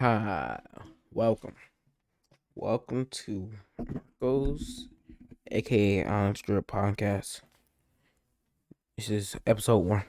Hi, 0.00 0.60
welcome. 1.12 1.56
Welcome 2.54 3.06
to 3.10 3.50
Marcos, 4.22 4.86
aka 5.50 6.04
Honest 6.04 6.44
Strip 6.44 6.68
Podcast. 6.68 7.40
This 8.96 9.10
is 9.10 9.36
episode 9.44 9.78
one. 9.78 10.04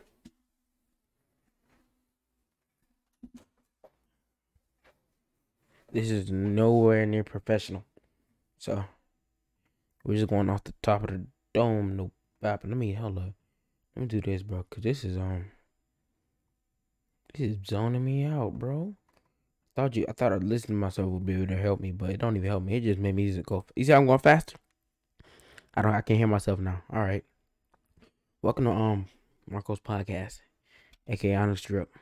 This 5.92 6.12
is 6.12 6.30
nowhere 6.30 7.08
near 7.08 7.24
professional. 7.24 7.84
So, 8.60 8.86
we're 10.06 10.18
just 10.18 10.28
going 10.28 10.52
off 10.52 10.66
the 10.66 10.76
top 10.84 11.06
of 11.06 11.10
the 11.10 11.26
dome. 11.52 11.96
No 11.96 12.12
bap. 12.44 12.62
Let 12.64 12.78
me, 12.78 12.94
hold 12.94 13.18
up. 13.18 13.34
Let 13.96 14.02
me 14.04 14.06
do 14.06 14.22
this, 14.22 14.44
bro, 14.44 14.68
because 14.70 14.84
this 14.84 15.04
is, 15.04 15.18
um, 15.18 15.46
this 17.34 17.54
is 17.54 17.58
zoning 17.66 18.06
me 18.06 18.26
out, 18.26 18.60
bro 18.60 18.94
thought 19.80 19.96
you 19.96 20.06
I 20.10 20.12
thought 20.12 20.34
I'd 20.34 20.44
listen 20.44 20.70
to 20.70 20.74
myself 20.74 21.08
would 21.08 21.26
be 21.26 21.36
able 21.36 21.48
to 21.48 21.56
help 21.56 21.80
me, 21.80 21.92
but 21.92 22.10
it 22.10 22.20
don't 22.20 22.36
even 22.36 22.50
help 22.50 22.64
me. 22.64 22.76
It 22.76 22.82
just 22.82 23.00
made 23.00 23.16
me 23.16 23.32
go. 23.44 23.66
You 23.76 23.86
see, 23.86 23.94
I'm 23.94 24.06
going 24.06 24.20
faster. 24.20 24.58
I 25.74 25.82
don't. 25.82 25.94
I 25.94 26.02
can't 26.02 26.18
hear 26.18 26.28
myself 26.28 26.60
now. 26.60 26.82
All 26.92 27.00
right. 27.00 27.24
Welcome 28.42 28.66
to 28.66 28.72
um 28.72 29.06
Marco's 29.50 29.80
podcast, 29.80 30.42
aka 31.08 31.34
Honest 31.36 31.66
Drip, 31.66 31.96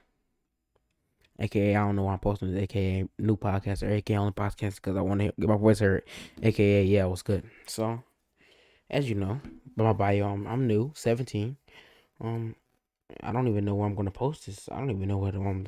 aka 1.40 1.76
I 1.76 1.80
don't 1.86 1.96
know 1.96 2.04
why 2.04 2.14
I'm 2.14 2.20
posting 2.20 2.52
this, 2.52 2.64
aka 2.64 3.08
new 3.20 3.38
podcast 3.38 3.84
or 3.84 3.92
aka 3.92 4.18
only 4.18 4.34
podcast 4.34 4.76
because 4.76 4.98
I 4.98 5.02
want 5.02 5.22
to 5.22 5.34
get 5.40 5.48
my 5.48 5.58
voice 5.58 5.78
heard, 5.78 6.04
aka 6.42 6.84
yeah, 6.84 7.06
what's 7.06 7.22
good. 7.22 7.44
So, 7.68 8.02
as 8.90 9.08
you 9.08 9.16
know, 9.16 9.40
by 9.76 9.84
my 9.84 9.94
bio, 9.94 10.30
I'm, 10.30 10.48
I'm 10.48 10.66
new, 10.66 10.94
17. 10.96 11.56
Um, 12.22 12.56
I 13.22 13.32
don't 13.32 13.48
even 13.48 13.66
know 13.66 13.76
where 13.76 13.88
I'm 13.88 13.96
gonna 13.96 14.10
post 14.10 14.48
this. 14.48 14.68
I 14.72 14.80
don't 14.80 14.90
even 14.90 15.08
know 15.08 15.20
where 15.20 15.36
I'm. 15.36 15.68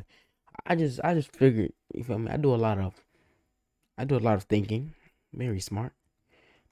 I 0.65 0.75
just 0.75 0.99
I 1.03 1.13
just 1.13 1.35
figured 1.35 1.73
you 1.93 2.03
feel 2.03 2.19
me. 2.19 2.31
I 2.31 2.37
do 2.37 2.53
a 2.53 2.57
lot 2.57 2.79
of 2.79 2.93
I 3.97 4.05
do 4.05 4.17
a 4.17 4.19
lot 4.19 4.35
of 4.35 4.43
thinking. 4.43 4.93
Very 5.33 5.59
smart. 5.59 5.93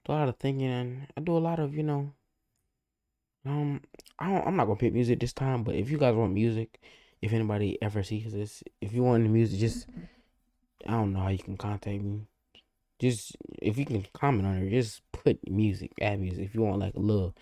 Do 0.05 0.13
a 0.13 0.13
lot 0.13 0.29
of 0.29 0.37
thinking 0.37 0.67
and 0.67 1.07
I 1.15 1.21
do 1.21 1.37
a 1.37 1.39
lot 1.39 1.59
of 1.59 1.75
you 1.75 1.83
know. 1.83 2.13
Um, 3.45 3.81
I 4.19 4.31
don't, 4.31 4.45
I'm 4.45 4.55
not 4.55 4.65
gonna 4.65 4.77
pick 4.77 4.93
music 4.93 5.19
this 5.19 5.33
time, 5.33 5.63
but 5.63 5.75
if 5.75 5.89
you 5.89 5.97
guys 5.97 6.15
want 6.15 6.33
music, 6.33 6.79
if 7.21 7.31
anybody 7.33 7.77
ever 7.81 8.03
sees 8.03 8.33
this, 8.33 8.63
if 8.81 8.93
you 8.93 9.03
want 9.03 9.23
the 9.23 9.29
music, 9.29 9.59
just 9.59 9.87
I 10.85 10.91
don't 10.91 11.13
know 11.13 11.19
how 11.19 11.29
you 11.29 11.39
can 11.39 11.57
contact 11.57 12.01
me. 12.01 12.27
Just 12.99 13.37
if 13.61 13.77
you 13.77 13.85
can 13.85 14.05
comment 14.13 14.47
on 14.47 14.57
it, 14.57 14.69
just 14.69 15.01
put 15.11 15.39
music, 15.49 15.91
add 16.01 16.19
music. 16.19 16.45
If 16.45 16.55
you 16.55 16.61
want 16.61 16.79
like 16.79 16.95
a 16.95 16.99
little 16.99 17.35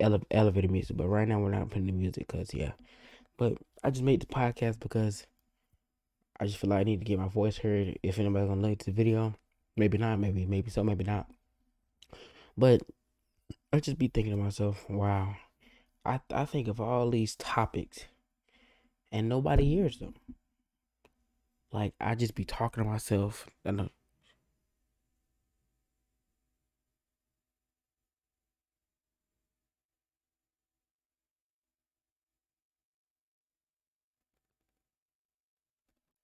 ele- 0.00 0.26
elevator 0.30 0.68
music, 0.68 0.96
but 0.96 1.08
right 1.08 1.28
now 1.28 1.40
we're 1.40 1.50
not 1.50 1.68
putting 1.68 1.86
the 1.86 1.92
music 1.92 2.26
because 2.26 2.54
yeah. 2.54 2.72
But 3.36 3.54
I 3.84 3.90
just 3.90 4.04
made 4.04 4.20
the 4.20 4.26
podcast 4.26 4.80
because 4.80 5.26
I 6.40 6.46
just 6.46 6.58
feel 6.58 6.70
like 6.70 6.80
I 6.80 6.84
need 6.84 7.00
to 7.00 7.04
get 7.04 7.18
my 7.18 7.28
voice 7.28 7.58
heard. 7.58 7.98
If 8.02 8.18
anybody's 8.18 8.48
gonna 8.48 8.60
like 8.60 8.84
the 8.84 8.92
video, 8.92 9.34
maybe 9.76 9.98
not, 9.98 10.18
maybe 10.18 10.46
maybe 10.46 10.70
so, 10.70 10.84
maybe 10.84 11.04
not. 11.04 11.26
But 12.56 12.82
I 13.72 13.80
just 13.80 13.98
be 13.98 14.08
thinking 14.08 14.32
to 14.36 14.42
myself, 14.42 14.88
wow, 14.88 15.36
I 16.04 16.20
I 16.30 16.44
think 16.44 16.68
of 16.68 16.80
all 16.80 17.10
these 17.10 17.36
topics, 17.36 18.04
and 19.10 19.28
nobody 19.28 19.64
hears 19.64 19.98
them. 19.98 20.14
Like 21.72 21.94
I 22.00 22.14
just 22.14 22.34
be 22.34 22.44
talking 22.44 22.82
to 22.84 22.88
myself. 22.88 23.48
I 23.64 23.88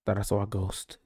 Thought 0.04 0.18
I 0.18 0.22
saw 0.22 0.42
a 0.42 0.46
ghost. 0.46 0.98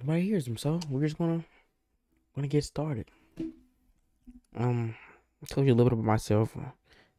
Nobody 0.00 0.22
hears 0.26 0.44
them, 0.44 0.58
so 0.58 0.80
we're 0.90 1.00
just 1.00 1.16
gonna 1.16 1.44
gonna 2.34 2.48
get 2.48 2.64
started. 2.64 3.06
Um, 4.54 4.94
I 5.42 5.46
told 5.46 5.66
you 5.66 5.72
a 5.72 5.76
little 5.76 5.88
bit 5.88 5.98
about 5.98 6.04
myself. 6.04 6.54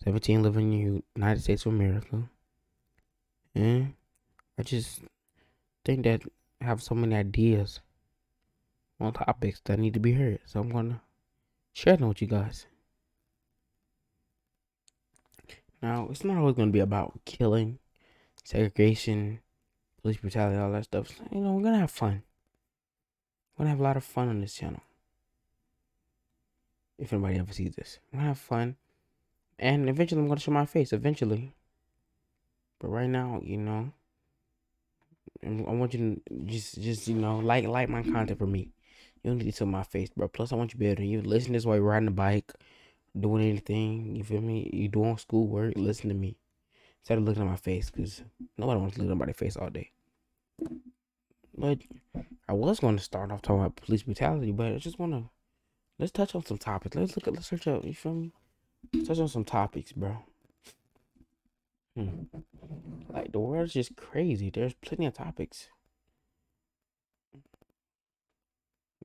Seventeen, 0.04 0.44
living 0.44 0.74
in 0.74 0.94
the 0.96 1.04
United 1.16 1.42
States 1.42 1.66
of 1.66 1.74
America, 1.74 2.30
and 3.56 3.94
I 4.60 4.64
just 4.64 5.02
think 5.84 6.04
that 6.04 6.22
I 6.62 6.66
have 6.66 6.84
so 6.84 6.94
many 6.94 7.16
ideas 7.16 7.80
on 9.00 9.14
topics 9.14 9.62
that 9.66 9.80
need 9.80 9.96
to 9.96 10.00
be 10.00 10.14
heard. 10.14 10.42
So 10.46 10.60
I'm 10.60 10.70
gonna 10.70 11.02
share 11.74 11.98
them 11.98 12.10
with 12.10 12.22
you 12.22 12.28
guys. 12.28 12.68
Now, 15.82 16.08
it's 16.10 16.24
not 16.24 16.38
always 16.38 16.56
going 16.56 16.70
to 16.70 16.74
be 16.74 16.80
about 16.80 17.20
killing, 17.26 17.80
segregation, 18.44 19.40
police 20.02 20.18
brutality, 20.18 20.58
all 20.58 20.72
that 20.72 20.86
stuff. 20.86 21.12
You 21.32 21.42
know, 21.42 21.54
we're 21.54 21.62
going 21.62 21.74
to 21.74 21.80
have 21.80 21.92
fun. 21.92 22.24
We're 23.58 23.66
going 23.66 23.68
to 23.68 23.70
have 23.72 23.80
a 23.80 23.84
lot 23.84 23.98
of 23.98 24.04
fun 24.04 24.30
on 24.30 24.42
this 24.42 24.56
channel. 24.56 24.82
If 26.98 27.12
anybody 27.12 27.40
ever 27.40 27.52
sees 27.52 27.76
this, 27.76 28.00
I'm 28.12 28.20
going 28.20 28.24
to 28.24 28.28
have 28.30 28.40
fun. 28.40 28.78
And 29.60 29.90
eventually, 29.90 30.22
I'm 30.22 30.28
going 30.28 30.38
to 30.38 30.44
show 30.44 30.52
my 30.52 30.66
face. 30.66 30.94
Eventually. 30.94 31.54
But 32.80 32.90
right 32.90 33.10
now, 33.10 33.42
you 33.44 33.58
know, 33.58 33.92
I 35.46 35.72
want 35.72 35.94
you 35.94 36.22
to 36.28 36.46
just, 36.46 36.82
just 36.82 37.08
you 37.08 37.16
know, 37.16 37.40
like, 37.40 37.66
like 37.66 37.90
my 37.90 38.04
content 38.04 38.40
for 38.40 38.48
me. 38.48 38.70
You 39.24 39.32
don't 39.32 39.38
need 39.40 39.46
to 39.46 39.52
see 39.52 39.66
my 39.66 39.84
face, 39.84 40.10
bro. 40.16 40.28
Plus, 40.28 40.52
I 40.52 40.56
want 40.56 40.72
you 40.72 40.74
to 40.74 40.78
be 40.78 40.88
able 40.88 40.98
to 40.98 41.06
you 41.06 41.22
listen 41.22 41.54
this 41.54 41.66
while 41.66 41.76
you're 41.76 41.86
riding 41.86 42.06
the 42.06 42.12
bike 42.12 42.52
doing 43.20 43.50
anything. 43.50 44.16
You 44.16 44.24
feel 44.24 44.42
me? 44.42 44.70
You 44.74 44.88
doing 44.88 45.18
schoolwork, 45.18 45.74
listen 45.76 46.10
to 46.10 46.16
me. 46.16 46.38
Instead 47.02 47.20
of 47.20 47.24
looking 47.26 47.44
at 47.44 47.50
my 47.50 47.56
face, 47.56 47.90
because 47.92 48.24
nobody 48.58 48.80
wants 48.80 48.96
to 48.96 49.04
look 49.04 49.12
at 49.12 49.28
my 49.28 49.34
face 49.34 49.56
all 49.56 49.70
day. 49.70 49.92
But 51.58 51.80
I 52.50 52.54
was 52.54 52.80
going 52.80 52.98
to 52.98 53.04
start 53.04 53.32
off 53.32 53.42
talking 53.42 53.62
about 53.62 53.76
police 53.76 54.04
brutality, 54.04 54.52
but 54.52 54.74
I 54.74 54.78
just 54.78 55.00
want 55.00 55.14
to 55.14 55.30
let's 56.00 56.12
touch 56.12 56.36
on 56.36 56.46
some 56.46 56.58
topics. 56.58 56.96
Let's 56.96 57.16
look 57.16 57.28
at 57.28 57.34
let's 57.34 57.48
search 57.48 57.68
up. 57.68 57.86
You 57.86 57.94
feel 57.94 58.14
me? 58.14 58.34
Touch 59.06 59.20
on 59.20 59.28
some 59.28 59.46
topics, 59.46 59.92
bro. 59.92 60.18
Hmm. 61.96 62.24
Like 63.10 63.32
the 63.32 63.40
world's 63.40 63.74
just 63.74 63.96
crazy. 63.96 64.50
There's 64.50 64.74
plenty 64.74 65.06
of 65.06 65.14
topics. 65.14 65.70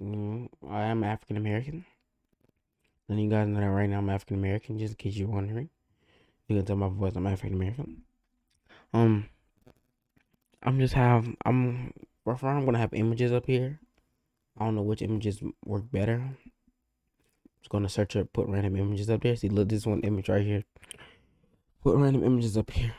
Mm, 0.02 0.48
I 0.68 0.84
am 0.84 1.04
African 1.04 1.36
American. 1.36 1.84
Letting 3.10 3.24
you 3.24 3.30
guys 3.30 3.48
know 3.48 3.58
that 3.58 3.66
right 3.66 3.90
now 3.90 3.98
I'm 3.98 4.08
African 4.08 4.36
American, 4.36 4.78
just 4.78 4.92
in 4.92 4.96
case 4.96 5.16
you're 5.16 5.26
wondering. 5.26 5.68
You 6.46 6.54
can 6.54 6.64
tell 6.64 6.76
my 6.76 6.88
voice 6.88 7.16
I'm 7.16 7.26
African 7.26 7.56
American. 7.56 8.02
Um, 8.94 9.28
I'm 10.62 10.78
just 10.78 10.94
have 10.94 11.28
I'm 11.44 11.92
rough 12.24 12.44
I'm 12.44 12.64
gonna 12.64 12.78
have 12.78 12.94
images 12.94 13.32
up 13.32 13.46
here. 13.46 13.80
I 14.56 14.64
don't 14.64 14.76
know 14.76 14.82
which 14.82 15.02
images 15.02 15.42
work 15.64 15.90
better. 15.90 16.22
I'm 16.22 16.36
just 17.60 17.70
gonna 17.70 17.88
search 17.88 18.14
up, 18.14 18.32
put 18.32 18.46
random 18.46 18.76
images 18.76 19.10
up 19.10 19.22
there. 19.22 19.34
See, 19.34 19.48
look, 19.48 19.70
this 19.70 19.86
one 19.86 20.02
image 20.02 20.28
right 20.28 20.46
here. 20.46 20.62
Put 21.82 21.96
random 21.96 22.22
images 22.22 22.56
up 22.56 22.70
here. 22.70 22.94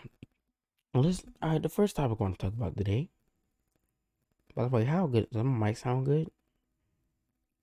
Well, 0.93 1.03
this 1.03 1.23
all 1.41 1.51
right. 1.51 1.63
The 1.63 1.69
first 1.69 1.95
topic 1.95 2.17
I 2.19 2.23
want 2.23 2.37
to 2.37 2.47
talk 2.47 2.53
about 2.53 2.75
today. 2.75 3.07
By 4.55 4.63
the 4.63 4.69
way, 4.69 4.83
how 4.83 5.07
good 5.07 5.29
does 5.31 5.41
my 5.41 5.67
mic 5.67 5.77
sound 5.77 6.05
good? 6.05 6.29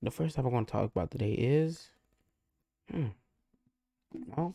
The 0.01 0.11
first 0.11 0.37
topic 0.37 0.51
I 0.51 0.55
want 0.55 0.69
to 0.69 0.73
talk 0.73 0.87
about 0.87 1.11
today 1.11 1.33
is 1.33 1.91
Hmm. 2.91 3.07
Well, 4.37 4.55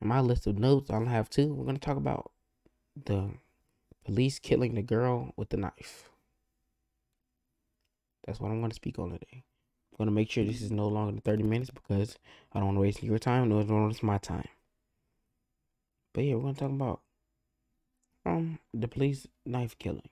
in 0.00 0.08
my 0.08 0.20
list 0.20 0.46
of 0.46 0.58
notes, 0.58 0.90
I 0.90 0.98
will 0.98 1.06
have 1.06 1.30
two. 1.30 1.52
We're 1.52 1.64
going 1.64 1.76
to 1.76 1.80
talk 1.80 1.96
about 1.96 2.30
the 3.04 3.30
police 4.04 4.38
killing 4.38 4.74
the 4.74 4.82
girl 4.82 5.32
with 5.36 5.48
the 5.48 5.56
knife. 5.56 6.10
That's 8.26 8.40
what 8.40 8.50
I'm 8.50 8.60
going 8.60 8.70
to 8.70 8.76
speak 8.76 8.98
on 8.98 9.10
today. 9.10 9.44
I'm 9.92 9.98
going 9.98 10.08
to 10.08 10.14
make 10.14 10.30
sure 10.30 10.44
this 10.44 10.62
is 10.62 10.70
no 10.70 10.88
longer 10.88 11.12
than 11.12 11.20
30 11.20 11.44
minutes 11.44 11.70
because 11.70 12.18
I 12.52 12.58
don't 12.58 12.66
want 12.66 12.76
to 12.76 12.82
waste 12.82 13.02
your 13.02 13.18
time, 13.18 13.48
nor 13.48 13.62
do 13.62 13.70
I 13.70 13.72
want 13.72 13.84
to 13.84 13.94
waste 13.94 14.02
my 14.02 14.18
time. 14.18 14.48
But 16.12 16.24
yeah, 16.24 16.34
we're 16.34 16.42
going 16.42 16.54
to 16.54 16.60
talk 16.60 16.70
about 16.70 17.00
um 18.26 18.58
the 18.72 18.88
police 18.88 19.26
knife 19.44 19.78
killing. 19.78 20.08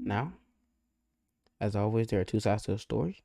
Now, 0.00 0.32
as 1.60 1.74
always, 1.74 2.08
there 2.08 2.20
are 2.20 2.24
two 2.24 2.40
sides 2.40 2.64
to 2.64 2.72
a 2.72 2.78
story. 2.78 3.22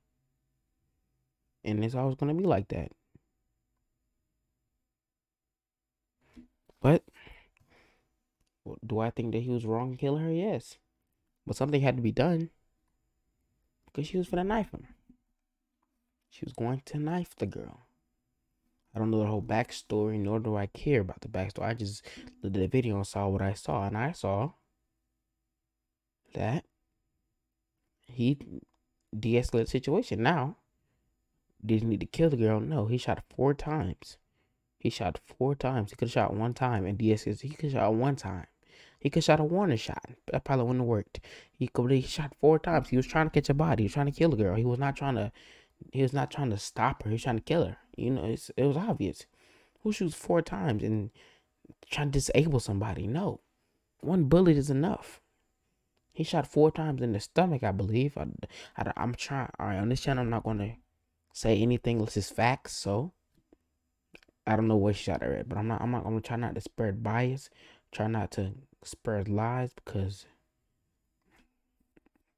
And 1.64 1.84
it's 1.84 1.96
always 1.96 2.16
going 2.16 2.36
to 2.36 2.42
be 2.42 2.48
like 2.48 2.68
that. 2.70 2.92
But 6.84 7.04
do 8.86 9.00
I 9.00 9.10
think 9.10 9.32
that 9.32 9.42
he 9.42 9.50
was 9.50 9.66
wrong 9.66 9.92
in 9.92 9.98
killing 9.98 10.24
her? 10.24 10.32
Yes. 10.32 10.78
But 11.48 11.56
something 11.56 11.82
had 11.82 11.96
to 11.96 12.04
be 12.04 12.12
done. 12.12 12.50
Because 13.86 14.08
she 14.08 14.18
was 14.18 14.28
for 14.28 14.36
the 14.36 14.44
knife 14.44 14.72
him. 14.72 14.88
She 16.30 16.46
was 16.46 16.54
going 16.54 16.82
to 16.86 17.00
knife 17.00 17.36
the 17.38 17.46
girl. 17.46 17.88
I 18.94 19.00
don't 19.00 19.12
know 19.12 19.20
the 19.20 19.28
whole 19.28 19.42
backstory, 19.42 20.20
nor 20.20 20.40
do 20.40 20.56
I 20.56 20.66
care 20.66 21.02
about 21.02 21.22
the 21.22 21.28
backstory. 21.28 21.68
I 21.68 21.74
just 21.74 22.06
looked 22.42 22.58
at 22.58 22.62
the 22.62 22.68
video 22.68 22.96
and 22.98 23.08
saw 23.08 23.28
what 23.28 23.42
I 23.42 23.54
saw, 23.54 23.86
and 23.86 23.98
I 23.98 24.12
saw 24.12 24.52
that 26.34 26.66
he 28.08 28.38
de-escalated 29.18 29.66
the 29.66 29.68
situation. 29.68 30.22
Now, 30.22 30.58
did 31.66 31.82
he 31.82 31.88
need 31.88 32.02
to 32.02 32.06
kill 32.06 32.30
the 32.30 32.38
girl? 32.38 32.60
No, 32.60 32.88
he 32.88 32.98
shot 32.98 33.24
four 33.36 33.54
times. 33.54 34.18
He 34.84 34.90
shot 34.90 35.22
four 35.24 35.56
times. 35.56 35.92
He 35.92 35.96
could 35.96 36.10
have 36.10 36.12
shot 36.12 36.34
one 36.34 36.54
time 36.54 36.86
and 36.86 36.98
DS 36.98 37.24
he 37.24 37.50
could 37.52 37.72
shot 37.72 37.94
one 37.94 38.18
time. 38.18 38.48
He 39.00 39.10
could 39.10 39.24
shot 39.24 39.40
a 39.40 39.44
warning 39.46 39.78
shot. 39.78 40.04
That 40.30 40.44
probably 40.44 40.66
wouldn't 40.66 40.82
have 40.82 40.88
worked. 40.88 41.22
He 41.54 41.70
could 41.70 41.90
he 41.90 42.02
shot 42.02 42.36
four 42.42 42.60
times. 42.60 42.90
He 42.90 42.98
was 42.98 43.08
trying 43.08 43.28
to 43.28 43.30
catch 43.30 43.50
a 43.50 43.54
body. 43.54 43.84
He 43.84 43.86
was 43.86 43.94
trying 43.94 44.08
to 44.08 44.12
kill 44.12 44.34
a 44.34 44.36
girl. 44.36 44.56
He 44.56 44.66
was 44.66 44.80
not 44.80 44.98
trying 44.98 45.16
to. 45.16 45.32
He 45.94 46.02
was 46.02 46.12
not 46.12 46.32
trying 46.32 46.50
to 46.50 46.58
stop 46.58 47.04
her. 47.04 47.10
He 47.10 47.14
was 47.14 47.24
trying 47.24 47.38
to 47.38 47.44
kill 47.44 47.64
her. 47.64 47.78
You 47.96 48.10
know, 48.10 48.26
it's, 48.26 48.52
it 48.58 48.66
was 48.66 48.76
obvious. 48.76 49.26
Who 49.84 49.94
shoots 49.94 50.16
four 50.16 50.42
times 50.42 50.84
and 50.84 51.12
trying 51.90 52.12
to 52.12 52.20
disable 52.20 52.60
somebody? 52.60 53.08
No, 53.08 53.40
one 54.02 54.26
bullet 54.26 54.58
is 54.58 54.70
enough. 54.70 55.22
He 56.12 56.26
shot 56.26 56.46
four 56.46 56.72
times 56.72 57.02
in 57.02 57.14
the 57.14 57.22
stomach, 57.22 57.64
I 57.64 57.72
believe. 57.72 58.18
I, 58.18 58.28
I, 58.78 58.92
I'm 58.98 59.16
trying. 59.16 59.50
All 59.58 59.68
right, 59.68 59.80
on 59.80 59.88
this 59.88 60.02
channel, 60.02 60.24
I'm 60.24 60.30
not 60.30 60.44
going 60.44 60.58
to 60.58 60.74
say 61.34 61.62
anything 61.62 62.00
unless 62.00 62.18
it's 62.18 62.30
facts. 62.30 62.76
So 62.76 63.14
I 64.46 64.56
don't 64.56 64.68
know 64.68 64.76
what 64.76 64.96
shot 64.96 65.24
her 65.24 65.34
at, 65.34 65.48
but 65.48 65.58
I'm 65.58 65.68
not. 65.68 65.82
I'm 65.82 65.92
not. 65.92 66.00
I'm 66.00 66.12
gonna 66.12 66.22
try 66.22 66.38
not 66.38 66.56
to 66.56 66.62
spread 66.62 67.04
bias. 67.04 67.50
Try 67.92 68.08
not 68.08 68.32
to 68.32 68.52
spread 68.84 69.30
lies 69.30 69.72
because 69.74 70.26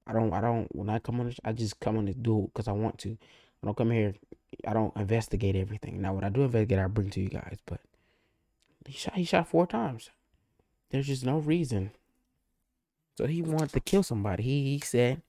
I 0.05 0.13
don't. 0.13 0.31
I 0.33 0.41
don't. 0.41 0.73
When 0.75 0.89
I 0.89 0.99
come 0.99 1.19
on, 1.19 1.27
this, 1.27 1.39
I 1.43 1.51
just 1.51 1.79
come 1.79 1.97
on 1.97 2.05
to 2.05 2.13
do 2.13 2.49
because 2.53 2.67
I 2.67 2.73
want 2.73 2.99
to. 2.99 3.17
I 3.63 3.65
don't 3.65 3.77
come 3.77 3.91
here. 3.91 4.13
I 4.67 4.73
don't 4.73 4.95
investigate 4.95 5.55
everything. 5.55 6.01
Now, 6.01 6.13
what 6.13 6.23
I 6.23 6.29
do 6.29 6.43
investigate, 6.43 6.79
I 6.79 6.87
bring 6.87 7.09
to 7.11 7.21
you 7.21 7.29
guys. 7.29 7.57
But 7.65 7.79
he 8.85 8.93
shot. 8.93 9.15
He 9.15 9.23
shot 9.23 9.47
four 9.47 9.65
times. 9.65 10.11
There's 10.91 11.07
just 11.07 11.25
no 11.25 11.39
reason. 11.39 11.91
So 13.17 13.25
he 13.25 13.41
wanted 13.41 13.71
to 13.71 13.79
kill 13.79 14.03
somebody. 14.03 14.43
He 14.43 14.73
he 14.73 14.79
said, 14.79 15.21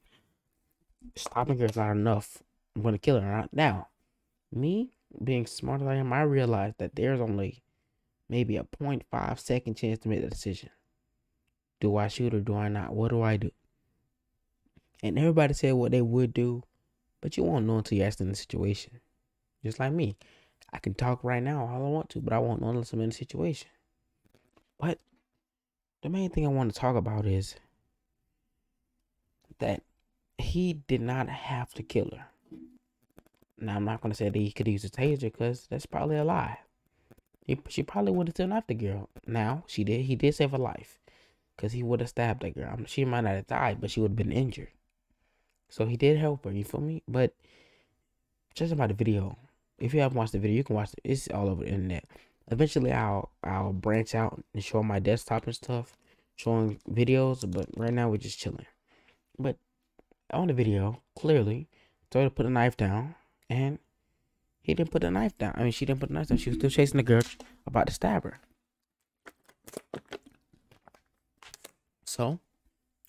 stopping 1.15 1.59
her 1.59 1.67
is 1.67 1.77
not 1.77 1.93
enough. 1.93 2.43
I'm 2.75 2.83
gonna 2.83 2.99
kill 2.99 3.21
her. 3.21 3.49
Now, 3.53 3.89
me 4.53 4.96
being 5.23 5.47
smart 5.47 5.83
as 5.83 5.89
I 5.89 5.95
am, 5.97 6.13
I 6.13 6.23
realized 6.23 6.79
that 6.79 6.95
there's 6.95 7.21
only 7.21 7.63
maybe 8.29 8.57
a 8.57 8.65
0.5 8.65 9.39
second 9.39 9.75
chance 9.75 9.99
to 10.01 10.09
make 10.09 10.23
the 10.23 10.29
decision. 10.29 10.71
Do 11.81 11.97
I 11.97 12.09
shoot 12.09 12.35
or 12.35 12.41
do 12.41 12.57
I 12.57 12.69
not? 12.69 12.95
What 12.95 13.11
do 13.11 13.23
I 13.23 13.37
do? 13.37 13.51
And 15.03 15.19
everybody 15.19 15.55
said 15.55 15.75
what 15.75 15.93
they 15.93 16.01
would 16.01 16.33
do, 16.33 16.63
but 17.21 17.37
you 17.37 17.45
won't 17.45 17.67
know 17.67 17.79
until 17.79 17.99
you're 17.99 18.07
asked 18.07 18.21
in 18.21 18.29
the 18.29 18.37
situation. 18.37 19.01
Just 19.63 19.79
like 19.79 19.93
me. 19.93 20.17
I 20.73 20.79
can 20.79 20.95
talk 20.95 21.23
right 21.23 21.43
now 21.43 21.67
all 21.67 21.85
I 21.85 21.89
want 21.89 22.09
to, 22.11 22.21
but 22.21 22.33
I 22.33 22.39
won't 22.39 22.61
know 22.61 22.71
unless 22.71 22.93
I'm 22.93 23.01
in 23.01 23.11
the 23.11 23.15
situation. 23.15 23.69
But 24.79 24.99
the 26.03 26.09
main 26.09 26.31
thing 26.31 26.45
I 26.45 26.51
want 26.51 26.73
to 26.73 26.79
talk 26.79 26.97
about 26.97 27.27
is 27.27 27.57
that 29.59 29.83
he 30.39 30.75
did 30.75 31.01
not 31.01 31.29
have 31.29 31.73
to 31.75 31.83
kill 31.83 32.11
her. 32.17 32.27
Now 33.59 33.77
I'm 33.77 33.85
not 33.85 34.01
gonna 34.01 34.15
say 34.15 34.29
that 34.29 34.39
he 34.39 34.53
could 34.53 34.69
use 34.69 34.85
a 34.85 34.91
taser 34.91 35.23
because 35.23 35.67
that's 35.69 35.87
probably 35.87 36.17
a 36.17 36.25
lie. 36.25 36.59
He, 37.45 37.59
she 37.69 37.83
probably 37.83 38.13
would 38.13 38.29
have 38.29 38.49
knifed 38.49 38.69
the 38.69 38.75
girl. 38.75 39.09
Now 39.27 39.65
she 39.67 39.85
did. 39.85 40.03
He 40.03 40.17
did 40.17 40.35
save 40.35 40.51
her 40.51 40.59
life 40.59 40.99
because 41.57 41.73
he 41.73 41.83
would 41.83 42.01
have 42.01 42.09
stabbed 42.09 42.43
that 42.43 42.55
girl. 42.55 42.71
I 42.73 42.77
mean, 42.77 42.87
she 42.87 43.05
might 43.05 43.23
not 43.23 43.35
have 43.35 43.47
died, 43.47 43.81
but 43.81 43.91
she 43.91 44.01
would 44.01 44.13
have 44.13 44.17
been 44.17 44.33
injured. 44.33 44.69
So 45.69 45.87
he 45.87 45.97
did 45.97 46.19
help 46.19 46.45
her. 46.45 46.53
You 46.53 46.65
feel 46.65 46.81
me? 46.81 47.03
But 47.09 47.35
just 48.55 48.73
about 48.73 48.89
the 48.89 48.95
video. 48.95 49.37
If 49.79 49.95
you 49.95 50.01
haven't 50.01 50.17
watched 50.17 50.33
the 50.33 50.39
video, 50.39 50.57
you 50.57 50.65
can 50.65 50.77
watch 50.77 50.93
it. 50.93 51.01
It's 51.05 51.29
all 51.29 51.49
over 51.49 51.65
the 51.65 51.71
internet. 51.71 52.05
Eventually, 52.51 52.93
I'll 52.93 53.31
I'll 53.43 53.73
branch 53.73 54.15
out 54.15 54.43
and 54.55 54.65
show 54.65 54.83
my 54.83 54.99
desktop 54.99 55.45
and 55.45 55.55
stuff, 55.55 55.97
showing 56.37 56.79
videos. 56.91 57.51
But 57.51 57.69
right 57.77 57.93
now, 57.93 58.09
we're 58.09 58.17
just 58.17 58.39
chilling. 58.39 58.67
But 59.39 59.57
on 60.33 60.49
the 60.49 60.55
video, 60.55 61.03
clearly, 61.17 61.69
to 62.11 62.31
put 62.31 62.47
a 62.47 62.51
knife 62.51 62.77
down 62.77 63.15
and 63.49 63.79
he 64.61 64.75
didn't 64.75 64.91
put 64.91 65.03
the 65.03 65.11
knife 65.11 65.37
down. 65.39 65.55
I 65.57 65.63
mean, 65.63 65.73
she 65.73 65.87
didn't 65.87 66.01
put 66.01 66.09
the 66.09 66.15
knife 66.15 66.29
down. 66.29 66.39
She 66.39 66.51
was 66.51 66.59
still 66.59 66.71
chasing 66.71 66.97
the 66.97 67.03
girl 67.03 67.23
about 67.67 67.87
to 67.87 67.93
stab 67.93 68.25
her. 68.25 68.41
So, 72.05 72.41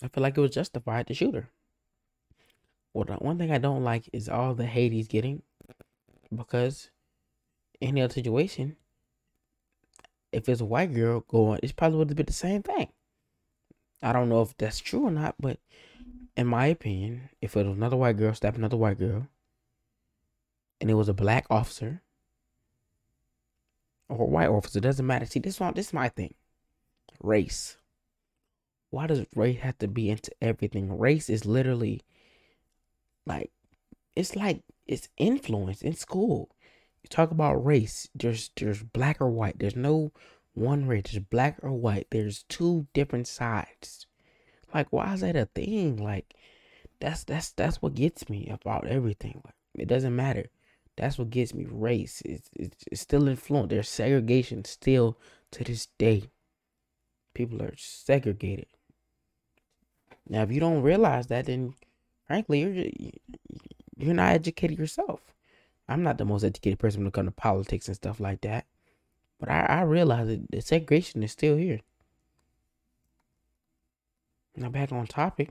I 0.02 0.08
feel 0.08 0.22
like 0.22 0.36
it 0.36 0.40
was 0.40 0.50
justified 0.50 1.06
to 1.08 1.14
shoot 1.14 1.34
her. 1.34 1.48
Well, 2.94 3.04
the 3.04 3.14
one 3.14 3.38
thing 3.38 3.50
I 3.50 3.58
don't 3.58 3.84
like 3.84 4.08
is 4.12 4.28
all 4.28 4.54
the 4.54 4.66
hate 4.66 4.92
he's 4.92 5.08
getting 5.08 5.42
because 6.34 6.90
any 7.80 8.02
other 8.02 8.12
situation, 8.12 8.76
if 10.32 10.48
it's 10.48 10.60
a 10.60 10.64
white 10.64 10.94
girl 10.94 11.20
going, 11.20 11.60
it's 11.62 11.72
probably 11.72 11.98
would 11.98 12.10
have 12.10 12.16
been 12.16 12.26
the 12.26 12.32
same 12.32 12.62
thing. 12.62 12.88
I 14.02 14.12
don't 14.12 14.28
know 14.28 14.42
if 14.42 14.56
that's 14.56 14.78
true 14.78 15.06
or 15.06 15.10
not, 15.10 15.34
but 15.40 15.58
in 16.36 16.46
my 16.46 16.66
opinion, 16.66 17.30
if 17.40 17.56
it 17.56 17.66
was 17.66 17.76
another 17.76 17.96
white 17.96 18.16
girl 18.16 18.34
stabbing 18.34 18.60
another 18.60 18.76
white 18.76 18.98
girl, 18.98 19.26
and 20.80 20.90
it 20.90 20.94
was 20.94 21.08
a 21.08 21.14
black 21.14 21.46
officer 21.50 22.02
or 24.08 24.22
a 24.22 24.28
white 24.28 24.48
officer, 24.48 24.80
doesn't 24.80 25.06
matter. 25.06 25.26
See, 25.26 25.40
this 25.40 25.60
one, 25.60 25.74
this 25.74 25.88
is 25.88 25.92
my 25.92 26.08
thing. 26.08 26.34
Race. 27.22 27.76
Why 28.90 29.06
does 29.06 29.26
race 29.34 29.60
have 29.60 29.78
to 29.78 29.88
be 29.88 30.08
into 30.10 30.30
everything? 30.40 30.96
Race 30.98 31.28
is 31.28 31.44
literally 31.44 32.02
like 33.26 33.50
it's 34.16 34.34
like 34.34 34.62
it's 34.86 35.08
influence 35.16 35.82
in 35.82 35.94
school. 35.94 36.50
You 37.02 37.08
talk 37.08 37.30
about 37.30 37.64
race, 37.64 38.08
there's 38.14 38.50
there's 38.56 38.82
black 38.82 39.20
or 39.20 39.30
white. 39.30 39.58
There's 39.58 39.76
no 39.76 40.12
one 40.54 40.86
race. 40.86 41.04
There's 41.12 41.24
black 41.24 41.58
or 41.62 41.72
white. 41.72 42.08
There's 42.10 42.44
two 42.44 42.86
different 42.94 43.28
sides. 43.28 44.06
Like, 44.74 44.88
why 44.90 45.14
is 45.14 45.20
that 45.20 45.36
a 45.36 45.46
thing? 45.46 45.96
Like, 45.96 46.34
that's 47.00 47.24
that's 47.24 47.50
that's 47.52 47.80
what 47.80 47.94
gets 47.94 48.28
me 48.28 48.48
about 48.50 48.86
everything. 48.86 49.40
Like, 49.44 49.54
it 49.74 49.88
doesn't 49.88 50.16
matter. 50.16 50.46
That's 50.98 51.16
what 51.16 51.30
gets 51.30 51.54
me. 51.54 51.64
Race 51.70 52.22
it's, 52.24 52.50
it's, 52.56 53.00
still 53.00 53.28
influenced. 53.28 53.70
There's 53.70 53.88
segregation 53.88 54.64
still 54.64 55.16
to 55.52 55.62
this 55.62 55.86
day. 55.96 56.24
People 57.34 57.62
are 57.62 57.72
segregated. 57.76 58.66
Now, 60.28 60.42
if 60.42 60.50
you 60.50 60.58
don't 60.58 60.82
realize 60.82 61.28
that, 61.28 61.46
then 61.46 61.74
frankly, 62.26 62.60
you're 62.60 62.86
you're 63.96 64.14
not 64.14 64.34
educated 64.34 64.76
yourself. 64.76 65.20
I'm 65.88 66.02
not 66.02 66.18
the 66.18 66.24
most 66.24 66.42
educated 66.42 66.80
person 66.80 67.00
when 67.00 67.08
it 67.08 67.14
comes 67.14 67.28
to 67.28 67.32
politics 67.32 67.86
and 67.86 67.96
stuff 67.96 68.18
like 68.18 68.40
that, 68.40 68.66
but 69.38 69.48
I, 69.48 69.60
I 69.60 69.82
realize 69.82 70.26
that 70.26 70.50
the 70.50 70.60
segregation 70.60 71.22
is 71.22 71.32
still 71.32 71.56
here. 71.56 71.80
Now 74.56 74.68
back 74.68 74.90
on 74.90 75.06
topic. 75.06 75.50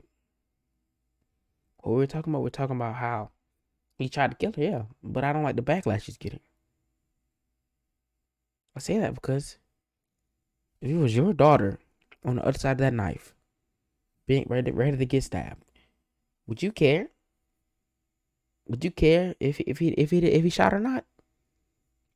What 1.78 1.94
we're 1.94 2.06
talking 2.06 2.32
about, 2.34 2.42
we're 2.42 2.50
talking 2.50 2.76
about 2.76 2.96
how 2.96 3.30
he 3.98 4.08
tried 4.08 4.30
to 4.30 4.36
kill 4.36 4.52
her, 4.52 4.62
yeah. 4.62 4.82
But 5.02 5.24
I 5.24 5.32
don't 5.32 5.42
like 5.42 5.56
the 5.56 5.62
backlash 5.62 6.02
she's 6.02 6.16
getting. 6.16 6.40
I 8.76 8.80
say 8.80 8.98
that 8.98 9.14
because 9.14 9.58
if 10.80 10.90
it 10.90 10.96
was 10.96 11.16
your 11.16 11.32
daughter 11.32 11.80
on 12.24 12.36
the 12.36 12.46
other 12.46 12.58
side 12.58 12.72
of 12.72 12.78
that 12.78 12.94
knife, 12.94 13.34
being 14.26 14.46
ready, 14.48 14.70
ready 14.70 14.96
to 14.96 15.04
get 15.04 15.24
stabbed, 15.24 15.64
would 16.46 16.62
you 16.62 16.70
care? 16.70 17.08
Would 18.68 18.84
you 18.84 18.90
care 18.90 19.34
if 19.40 19.58
if 19.60 19.78
he 19.78 19.88
if 19.88 20.10
he 20.10 20.18
if 20.18 20.44
he 20.44 20.50
shot 20.50 20.74
or 20.74 20.78
not? 20.78 21.04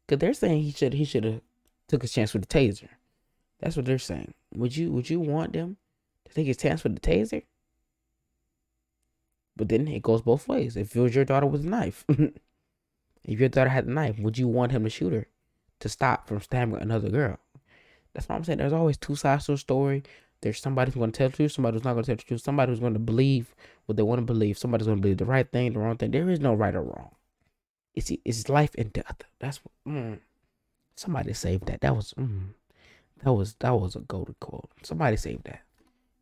Cause 0.08 0.18
they're 0.18 0.34
saying 0.34 0.62
he 0.62 0.70
should 0.70 0.92
he 0.92 1.04
should 1.04 1.24
have 1.24 1.40
took 1.88 2.04
a 2.04 2.08
chance 2.08 2.32
with 2.32 2.46
the 2.46 2.58
taser. 2.58 2.88
That's 3.58 3.76
what 3.76 3.86
they're 3.86 3.98
saying. 3.98 4.34
Would 4.54 4.76
you 4.76 4.92
would 4.92 5.08
you 5.08 5.18
want 5.18 5.54
them 5.54 5.78
to 6.26 6.34
take 6.34 6.46
his 6.46 6.58
chance 6.58 6.84
with 6.84 6.94
the 6.94 7.00
taser? 7.00 7.44
But 9.62 9.69
then 9.69 9.87
it 9.87 10.02
goes 10.02 10.23
both 10.23 10.49
ways. 10.49 10.76
If 10.76 10.97
it 10.97 11.00
was 11.00 11.14
your 11.14 11.25
daughter 11.25 11.47
with 11.47 11.64
a 11.64 11.69
knife, 11.69 12.04
if 12.09 13.38
your 13.38 13.49
daughter 13.49 13.71
had 13.71 13.87
a 13.87 13.92
knife, 13.92 14.19
would 14.19 14.37
you 14.37 14.49
want 14.49 14.73
him 14.73 14.83
to 14.83 14.90
shoot 14.90 15.12
her 15.12 15.28
to 15.78 15.88
stop 15.88 16.26
from 16.26 16.40
stabbing 16.40 16.83
another 16.83 17.09
girl? 17.09 17.38
That's 18.12 18.28
what 18.28 18.35
I'm 18.35 18.42
saying. 18.42 18.59
There's 18.59 18.73
always 18.73 18.97
two 18.97 19.14
sides 19.14 19.47
to 19.47 19.52
a 19.52 19.57
story. 19.57 20.02
There's 20.40 20.61
somebody 20.61 20.90
who's 20.90 20.99
going 20.99 21.12
to 21.12 21.16
tell 21.16 21.28
the 21.28 21.37
truth, 21.37 21.52
somebody 21.52 21.76
who's 21.76 21.85
not 21.85 21.92
going 21.92 22.02
to 22.02 22.07
tell 22.09 22.16
the 22.16 22.25
truth, 22.25 22.40
somebody 22.40 22.73
who's 22.73 22.81
going 22.81 22.95
to 22.95 22.99
believe 22.99 23.54
what 23.87 23.97
they 23.97 24.02
want 24.02 24.19
to 24.19 24.25
believe, 24.25 24.59
somebody's 24.59 24.88
going 24.88 24.99
to 24.99 25.00
believe 25.00 25.19
the 25.19 25.26
right 25.26 25.49
thing, 25.49 25.75
the 25.75 25.78
wrong 25.78 25.97
thing. 25.97 26.11
There 26.11 26.28
is 26.28 26.40
no 26.40 26.54
right 26.54 26.75
or 26.75 26.83
wrong. 26.83 27.14
It's 27.95 28.11
it's 28.25 28.49
life 28.49 28.75
and 28.76 28.92
death. 28.92 29.23
That's 29.38 29.59
what. 29.59 29.95
Mm, 29.95 30.19
somebody 30.97 31.35
saved 31.35 31.66
that. 31.66 31.83
That 31.83 31.95
was 31.95 32.14
mm, 32.14 32.49
that 33.23 33.33
was 33.33 33.54
that 33.61 33.78
was 33.78 33.95
a 33.95 34.00
golden 34.00 34.35
quote. 34.40 34.71
Somebody 34.83 35.16
saved 35.16 35.45
that. 35.45 35.61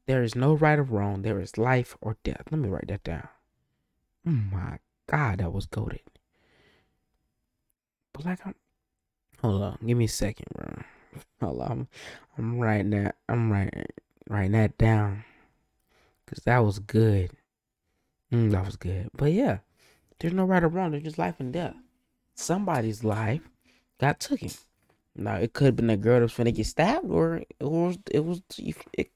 There 0.06 0.22
is 0.22 0.34
no 0.34 0.54
right 0.54 0.78
or 0.78 0.82
wrong. 0.82 1.22
There 1.22 1.40
is 1.40 1.58
life 1.58 1.96
or 2.00 2.16
death. 2.24 2.42
Let 2.50 2.60
me 2.60 2.68
write 2.68 2.88
that 2.88 3.04
down. 3.04 3.28
Oh 4.26 4.30
my 4.30 4.78
God, 5.06 5.38
that 5.38 5.52
was 5.52 5.66
goaded. 5.66 6.00
But 8.12 8.24
like 8.24 8.46
I'm 8.46 8.54
hold 9.40 9.62
on, 9.62 9.78
give 9.86 9.96
me 9.96 10.04
a 10.04 10.08
second, 10.08 10.46
bro. 10.54 10.82
Hold 11.40 11.62
on. 11.62 11.70
I'm, 11.70 11.88
I'm 12.38 12.58
writing 12.58 12.90
that 12.90 13.16
I'm 13.28 13.50
writing 13.52 13.86
writing 14.28 14.52
that 14.52 14.78
down. 14.78 15.24
Cause 16.26 16.42
that 16.44 16.58
was 16.58 16.78
good. 16.78 17.30
Mm, 18.32 18.52
that 18.52 18.64
was 18.64 18.76
good. 18.76 19.10
But 19.16 19.32
yeah, 19.32 19.58
there's 20.18 20.32
no 20.32 20.44
right 20.44 20.62
or 20.62 20.68
wrong, 20.68 20.92
there's 20.92 21.02
just 21.02 21.18
life 21.18 21.40
and 21.40 21.52
death. 21.52 21.74
Somebody's 22.34 23.02
life 23.02 23.42
got 23.98 24.20
taken. 24.20 24.50
Now 25.16 25.36
it 25.36 25.52
could 25.52 25.66
have 25.66 25.76
been 25.76 25.90
a 25.90 25.96
girl 25.96 26.20
that 26.20 26.22
was 26.22 26.32
finna 26.32 26.54
get 26.54 26.66
stabbed, 26.66 27.10
or 27.10 27.38
it 27.38 27.66
was 27.66 27.98
it 28.10 28.24
was 28.24 28.42
it, 28.58 29.10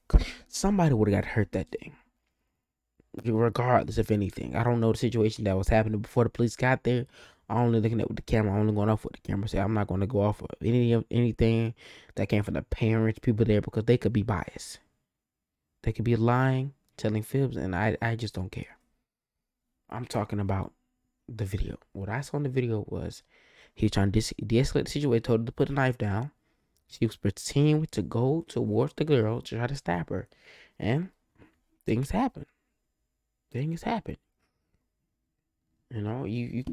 somebody 0.47 0.93
would 0.93 1.11
have 1.11 1.23
got 1.23 1.31
hurt 1.31 1.51
that 1.53 1.71
day. 1.71 1.91
Regardless 3.23 3.97
of 3.97 4.11
anything, 4.11 4.55
I 4.55 4.63
don't 4.63 4.81
know 4.81 4.91
the 4.91 4.97
situation 4.97 5.45
that 5.45 5.57
was 5.57 5.69
happening 5.69 6.01
before 6.01 6.25
the 6.25 6.29
police 6.29 6.55
got 6.55 6.83
there. 6.83 7.05
I'm 7.49 7.57
only 7.57 7.79
looking 7.79 8.01
at 8.01 8.07
with 8.07 8.17
the 8.17 8.23
camera. 8.23 8.51
I'm 8.51 8.61
only 8.61 8.73
going 8.73 8.89
off 8.89 9.05
with 9.05 9.13
the 9.13 9.21
camera. 9.21 9.47
Say 9.47 9.59
I'm 9.59 9.73
not 9.73 9.87
going 9.87 10.01
to 10.01 10.07
go 10.07 10.21
off 10.21 10.41
of 10.41 10.49
any 10.61 10.91
of 10.93 11.05
anything 11.11 11.75
that 12.15 12.27
came 12.27 12.43
from 12.43 12.55
the 12.55 12.63
parents, 12.63 13.19
people 13.19 13.45
there, 13.45 13.61
because 13.61 13.85
they 13.85 13.97
could 13.97 14.13
be 14.13 14.23
biased. 14.23 14.79
They 15.83 15.91
could 15.91 16.05
be 16.05 16.15
lying, 16.15 16.73
telling 16.97 17.21
fibs, 17.21 17.55
and 17.55 17.75
I, 17.75 17.95
I 18.01 18.15
just 18.15 18.33
don't 18.33 18.51
care. 18.51 18.77
I'm 19.89 20.05
talking 20.05 20.39
about 20.39 20.73
the 21.29 21.45
video. 21.45 21.77
What 21.93 22.09
I 22.09 22.21
saw 22.21 22.37
in 22.37 22.43
the 22.43 22.49
video 22.49 22.83
was 22.87 23.21
he 23.75 23.89
trying 23.89 24.11
to 24.13 24.19
de 24.19 24.59
escalate 24.61 24.85
the 24.85 24.91
situation, 24.91 25.21
told 25.21 25.41
her 25.41 25.45
to 25.45 25.51
put 25.51 25.69
a 25.69 25.73
knife 25.73 25.97
down. 25.97 26.31
She 26.87 27.05
was 27.05 27.17
pretending 27.17 27.85
to 27.91 28.01
go 28.01 28.45
towards 28.47 28.93
the 28.95 29.03
girl 29.03 29.41
to 29.41 29.55
try 29.57 29.67
to 29.67 29.75
stab 29.75 30.09
her. 30.09 30.29
And 30.79 31.09
things 31.85 32.11
happen. 32.11 32.45
Things 33.51 33.83
happen. 33.83 34.17
You 35.93 36.01
know, 36.01 36.25
you 36.25 36.45
you 36.45 36.63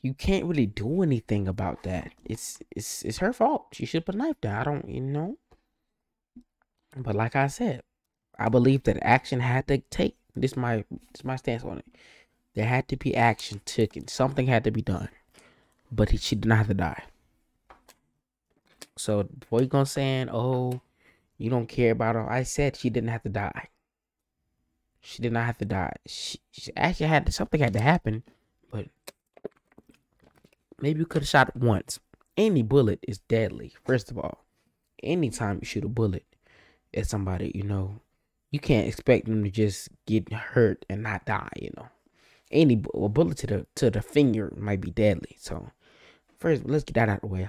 you 0.00 0.14
can't 0.14 0.46
really 0.46 0.66
do 0.66 1.02
anything 1.02 1.46
about 1.46 1.82
that. 1.82 2.12
It's 2.24 2.58
it's 2.70 3.02
it's 3.02 3.18
her 3.18 3.32
fault. 3.32 3.66
She 3.72 3.86
should 3.86 4.06
put 4.06 4.14
a 4.14 4.18
knife 4.18 4.40
down. 4.40 4.60
I 4.60 4.64
don't 4.64 4.88
you 4.88 5.00
know. 5.00 5.38
But 6.96 7.14
like 7.14 7.36
I 7.36 7.48
said, 7.48 7.82
I 8.38 8.48
believe 8.48 8.84
that 8.84 8.98
action 9.02 9.40
had 9.40 9.68
to 9.68 9.78
take 9.78 10.16
this 10.34 10.56
my 10.56 10.84
this 11.12 11.24
my 11.24 11.36
stance 11.36 11.64
on 11.64 11.78
it. 11.78 11.86
There 12.54 12.66
had 12.66 12.88
to 12.88 12.96
be 12.96 13.14
action 13.14 13.60
taken. 13.64 14.08
Something 14.08 14.46
had 14.46 14.64
to 14.64 14.70
be 14.70 14.82
done. 14.82 15.08
But 15.90 16.10
he, 16.10 16.16
she 16.16 16.34
did 16.36 16.48
not 16.48 16.58
have 16.58 16.68
to 16.68 16.74
die. 16.74 17.04
So 18.96 19.24
before 19.24 19.60
you 19.60 19.66
gonna 19.66 19.86
saying, 19.86 20.28
oh, 20.30 20.80
you 21.38 21.50
don't 21.50 21.68
care 21.68 21.92
about 21.92 22.14
her, 22.14 22.30
I 22.30 22.42
said 22.44 22.76
she 22.76 22.90
didn't 22.90 23.10
have 23.10 23.22
to 23.22 23.28
die. 23.28 23.68
She 25.00 25.22
did 25.22 25.32
not 25.32 25.46
have 25.46 25.58
to 25.58 25.64
die. 25.64 25.94
She, 26.06 26.38
she 26.52 26.72
actually 26.76 27.08
had 27.08 27.26
to, 27.26 27.32
something 27.32 27.60
had 27.60 27.74
to 27.74 27.80
happen, 27.80 28.22
but 28.70 28.86
maybe 30.80 31.00
you 31.00 31.06
could 31.06 31.22
have 31.22 31.28
shot 31.28 31.54
once. 31.56 32.00
Any 32.36 32.62
bullet 32.62 33.00
is 33.06 33.18
deadly. 33.18 33.74
First 33.84 34.10
of 34.10 34.18
all, 34.18 34.44
anytime 35.02 35.58
you 35.60 35.66
shoot 35.66 35.84
a 35.84 35.88
bullet 35.88 36.24
at 36.94 37.06
somebody, 37.06 37.52
you 37.54 37.64
know, 37.64 38.00
you 38.50 38.60
can't 38.60 38.88
expect 38.88 39.26
them 39.26 39.44
to 39.44 39.50
just 39.50 39.88
get 40.06 40.32
hurt 40.32 40.86
and 40.88 41.02
not 41.02 41.26
die. 41.26 41.50
You 41.56 41.70
know, 41.76 41.88
any 42.54 42.82
a 42.94 43.08
bullet 43.08 43.36
to 43.38 43.46
the 43.46 43.66
to 43.74 43.90
the 43.90 44.00
finger 44.00 44.52
might 44.56 44.80
be 44.80 44.90
deadly. 44.90 45.36
So 45.38 45.70
first, 46.38 46.64
let's 46.64 46.84
get 46.84 46.94
that 46.94 47.08
out 47.08 47.16
of 47.22 47.28
the 47.28 47.34
way. 47.34 47.48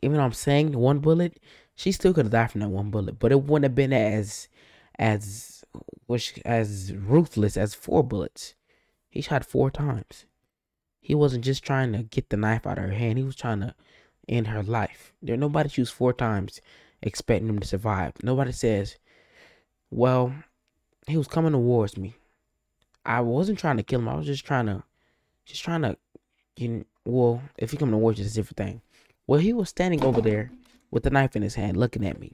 Even 0.00 0.16
though 0.16 0.24
I'm 0.24 0.32
saying 0.32 0.72
one 0.72 0.98
bullet, 0.98 1.38
she 1.76 1.92
still 1.92 2.12
could 2.14 2.24
have 2.24 2.32
died 2.32 2.50
from 2.50 2.62
that 2.62 2.70
one 2.70 2.90
bullet, 2.90 3.18
but 3.18 3.30
it 3.30 3.42
wouldn't 3.42 3.64
have 3.64 3.74
been 3.74 3.92
as 3.92 4.48
as 4.98 5.64
which 6.06 6.40
as 6.44 6.92
ruthless 6.94 7.56
as 7.56 7.74
four 7.74 8.02
bullets. 8.02 8.54
He 9.10 9.20
shot 9.20 9.44
four 9.44 9.70
times. 9.70 10.24
He 11.00 11.14
wasn't 11.14 11.44
just 11.44 11.64
trying 11.64 11.92
to 11.92 12.02
get 12.02 12.30
the 12.30 12.36
knife 12.36 12.66
out 12.66 12.78
of 12.78 12.84
her 12.84 12.92
hand. 12.92 13.18
He 13.18 13.24
was 13.24 13.36
trying 13.36 13.60
to 13.60 13.74
end 14.28 14.46
her 14.46 14.62
life. 14.62 15.12
There 15.22 15.36
nobody 15.36 15.68
shoots 15.68 15.90
four 15.90 16.12
times 16.12 16.60
expecting 17.02 17.48
him 17.48 17.58
to 17.58 17.66
survive. 17.66 18.14
Nobody 18.22 18.52
says, 18.52 18.96
"Well, 19.90 20.34
he 21.06 21.16
was 21.16 21.28
coming 21.28 21.52
towards 21.52 21.96
me. 21.98 22.14
I 23.04 23.20
wasn't 23.20 23.58
trying 23.58 23.76
to 23.78 23.82
kill 23.82 24.00
him. 24.00 24.08
I 24.08 24.14
was 24.14 24.26
just 24.26 24.44
trying 24.44 24.66
to, 24.66 24.82
just 25.44 25.62
trying 25.62 25.82
to, 25.82 25.96
you 26.56 26.68
know, 26.68 26.84
well, 27.04 27.42
if 27.58 27.70
he 27.70 27.76
come 27.76 27.90
to 27.90 27.96
you, 27.96 28.08
it's 28.10 28.20
a 28.20 28.34
different 28.34 28.56
thing. 28.56 28.80
Well, 29.26 29.40
he 29.40 29.52
was 29.52 29.68
standing 29.68 30.04
over 30.04 30.20
there 30.20 30.50
with 30.90 31.02
the 31.02 31.10
knife 31.10 31.34
in 31.34 31.42
his 31.42 31.54
hand, 31.54 31.76
looking 31.76 32.06
at 32.06 32.20
me. 32.20 32.32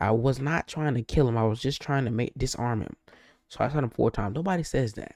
I 0.00 0.10
was 0.12 0.40
not 0.40 0.66
trying 0.66 0.94
to 0.94 1.02
kill 1.02 1.28
him. 1.28 1.36
I 1.36 1.44
was 1.44 1.60
just 1.60 1.80
trying 1.80 2.04
to 2.06 2.10
make 2.10 2.32
disarm 2.36 2.80
him. 2.80 2.96
So 3.48 3.58
I 3.60 3.68
shot 3.68 3.84
him 3.84 3.90
four 3.90 4.10
times. 4.10 4.34
Nobody 4.34 4.62
says 4.62 4.94
that. 4.94 5.14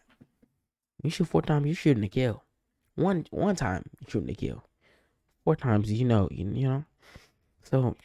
You 1.02 1.10
shoot 1.10 1.28
four 1.28 1.42
times, 1.42 1.66
you're 1.66 1.74
shooting 1.74 2.02
to 2.02 2.08
kill. 2.08 2.42
One 2.94 3.26
one 3.30 3.56
time, 3.56 3.84
you're 4.00 4.10
shooting 4.10 4.28
to 4.28 4.34
kill. 4.34 4.64
Four 5.44 5.56
times, 5.56 5.90
you 5.90 6.04
know, 6.04 6.28
you, 6.30 6.50
you 6.52 6.68
know. 6.68 6.84
So 7.62 7.96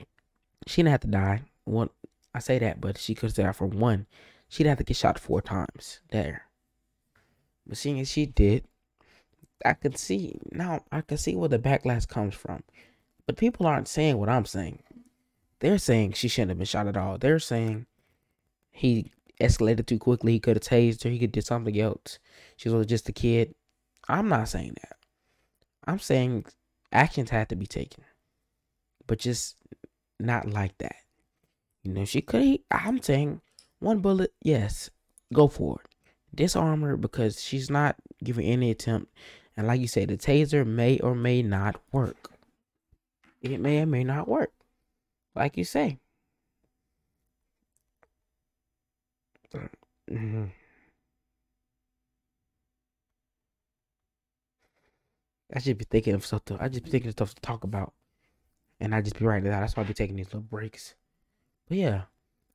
she 0.68 0.82
didn't 0.82 0.92
have 0.92 1.02
to 1.02 1.08
die. 1.08 1.44
One, 1.66 1.90
I 2.34 2.40
say 2.40 2.60
that, 2.60 2.82
but 2.82 2.98
she 2.98 3.16
could 3.16 3.30
have 3.30 3.36
died 3.36 3.56
for 3.56 3.68
one. 3.68 4.08
She'd 4.50 4.66
have 4.66 4.80
to 4.80 4.84
get 4.84 4.98
shot 4.98 5.20
four 5.20 5.42
times 5.42 6.02
there. 6.12 6.46
But 7.68 7.78
seeing 7.78 8.00
as 8.00 8.10
she 8.10 8.26
did, 8.26 8.66
I 9.64 9.74
can 9.74 9.96
see 9.96 10.40
now. 10.52 10.84
I 10.92 11.02
can 11.02 11.18
see 11.18 11.36
where 11.36 11.50
the 11.50 11.60
backlash 11.60 12.08
comes 12.08 12.34
from. 12.34 12.64
But 13.28 13.38
people 13.38 13.68
aren't 13.68 13.88
saying 13.88 14.18
what 14.18 14.30
I'm 14.30 14.46
saying. 14.46 14.82
They're 15.60 15.78
saying 15.78 16.14
she 16.14 16.28
shouldn't 16.28 16.50
have 16.52 16.58
been 16.58 16.66
shot 16.66 16.88
at 16.88 16.98
all. 16.98 17.18
They're 17.18 17.40
saying 17.40 17.86
he 18.72 19.12
escalated 19.40 19.86
too 19.86 20.00
quickly. 20.00 20.34
He 20.34 20.40
could 20.40 20.56
have 20.58 20.64
tased 20.64 21.04
her. 21.04 21.10
He 21.10 21.20
could 21.20 21.32
do 21.32 21.42
something 21.42 21.80
else. 21.80 22.18
She 22.58 22.70
was 22.70 22.88
just 22.88 23.08
a 23.10 23.14
kid. 23.14 23.54
I'm 24.08 24.30
not 24.30 24.50
saying 24.50 24.76
that. 24.82 24.98
I'm 25.86 26.00
saying 26.00 26.46
actions 26.92 27.30
had 27.30 27.50
to 27.50 27.56
be 27.56 27.68
taken, 27.68 28.04
but 29.06 29.20
just 29.20 29.58
not 30.20 30.50
like 30.50 30.78
that. 30.80 30.96
You 31.84 31.94
know, 31.94 32.06
she 32.06 32.22
could. 32.22 32.60
I'm 32.72 33.02
saying 33.02 33.42
one 33.80 34.00
bullet, 34.00 34.34
yes, 34.42 34.90
go 35.34 35.48
for 35.48 35.82
it. 35.84 35.90
Disarm 36.36 36.82
her 36.82 36.96
because 36.96 37.42
she's 37.42 37.70
not 37.70 37.96
giving 38.24 38.46
any 38.46 38.72
attempt. 38.72 39.12
And 39.58 39.68
like 39.68 39.82
you 39.82 39.88
say, 39.88 40.06
the 40.06 40.18
taser 40.18 40.66
may 40.66 41.00
or 41.00 41.16
may 41.16 41.42
not 41.42 41.82
work. 41.92 42.32
It 43.42 43.60
may 43.60 43.82
or 43.82 43.86
may 43.86 44.04
not 44.04 44.28
work 44.28 44.52
like 45.36 45.58
you 45.58 45.64
say. 45.64 45.98
Mm-hmm. 50.12 50.46
I 55.54 55.60
should 55.60 55.78
be 55.78 55.86
thinking 55.86 56.14
of 56.14 56.26
stuff 56.26 56.46
to. 56.46 56.58
I 56.62 56.68
just 56.68 56.84
be 56.84 56.92
thinking 56.92 57.08
of 57.08 57.14
stuff 57.14 57.34
to 57.34 57.42
talk 57.42 57.64
about, 57.64 57.94
and 58.80 58.94
I 58.94 59.02
just 59.02 59.18
be 59.18 59.26
writing 59.26 59.48
it 59.48 59.54
out. 59.54 59.62
That's 59.62 59.76
why 59.76 59.84
I 59.84 59.88
be 59.88 59.94
taking 59.94 60.16
these 60.16 60.28
little 60.28 60.42
breaks. 60.42 60.94
But 61.68 61.78
yeah, 61.78 62.02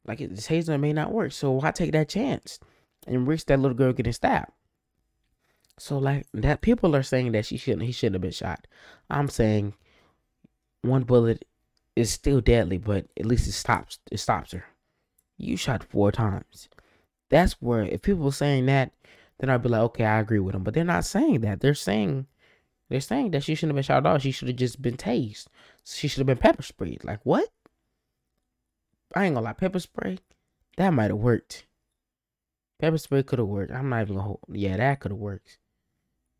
like 0.06 0.20
it, 0.20 0.34
this 0.34 0.68
may 0.68 0.92
not 0.92 1.12
work, 1.12 1.32
so 1.32 1.52
why 1.52 1.70
take 1.70 1.92
that 1.92 2.08
chance 2.08 2.58
and 3.06 3.26
risk 3.26 3.46
that 3.46 3.60
little 3.60 3.76
girl 3.76 3.92
getting 3.92 4.12
stabbed? 4.12 4.52
So 5.78 5.98
like 5.98 6.26
that, 6.32 6.60
people 6.60 6.94
are 6.94 7.02
saying 7.02 7.32
that 7.32 7.46
she 7.46 7.56
shouldn't. 7.56 7.82
He 7.82 7.92
shouldn't 7.92 8.14
have 8.14 8.22
been 8.22 8.30
shot. 8.30 8.66
I'm 9.10 9.28
saying 9.28 9.74
one 10.82 11.02
bullet 11.02 11.44
is 11.96 12.10
still 12.10 12.40
deadly, 12.40 12.78
but 12.78 13.06
at 13.18 13.26
least 13.26 13.48
it 13.48 13.52
stops 13.52 13.98
it 14.10 14.18
stops 14.18 14.52
her. 14.52 14.64
You 15.36 15.56
shot 15.56 15.82
four 15.82 16.12
times. 16.12 16.68
That's 17.28 17.54
where 17.54 17.82
if 17.82 18.02
people 18.02 18.28
are 18.28 18.32
saying 18.32 18.66
that, 18.66 18.92
then 19.38 19.50
I'd 19.50 19.62
be 19.62 19.68
like, 19.68 19.80
okay, 19.82 20.04
I 20.04 20.20
agree 20.20 20.38
with 20.38 20.52
them. 20.52 20.62
But 20.62 20.74
they're 20.74 20.84
not 20.84 21.04
saying 21.04 21.40
that. 21.40 21.60
They're 21.60 21.74
saying 21.74 22.26
they're 22.88 23.00
saying 23.00 23.32
that 23.32 23.42
she 23.42 23.54
shouldn't 23.54 23.70
have 23.70 23.76
been 23.76 23.82
shot 23.82 24.06
at 24.06 24.10
all. 24.10 24.18
She 24.18 24.30
should 24.30 24.48
have 24.48 24.56
just 24.56 24.80
been 24.80 24.96
tased. 24.96 25.46
She 25.84 26.06
should 26.06 26.18
have 26.18 26.26
been 26.26 26.38
pepper 26.38 26.62
sprayed. 26.62 27.04
Like 27.04 27.20
what? 27.24 27.48
I 29.14 29.26
ain't 29.26 29.34
gonna 29.34 29.44
lie, 29.44 29.52
pepper 29.52 29.78
spray, 29.78 30.18
that 30.76 30.90
might 30.90 31.10
have 31.10 31.18
worked. 31.18 31.66
Pepper 32.80 32.98
spray 32.98 33.22
could 33.22 33.38
have 33.38 33.48
worked. 33.48 33.72
I'm 33.72 33.88
not 33.88 34.02
even 34.02 34.16
gonna 34.16 34.26
hold. 34.26 34.40
Yeah, 34.48 34.76
that 34.76 35.00
could 35.00 35.12
have 35.12 35.20
worked. 35.20 35.58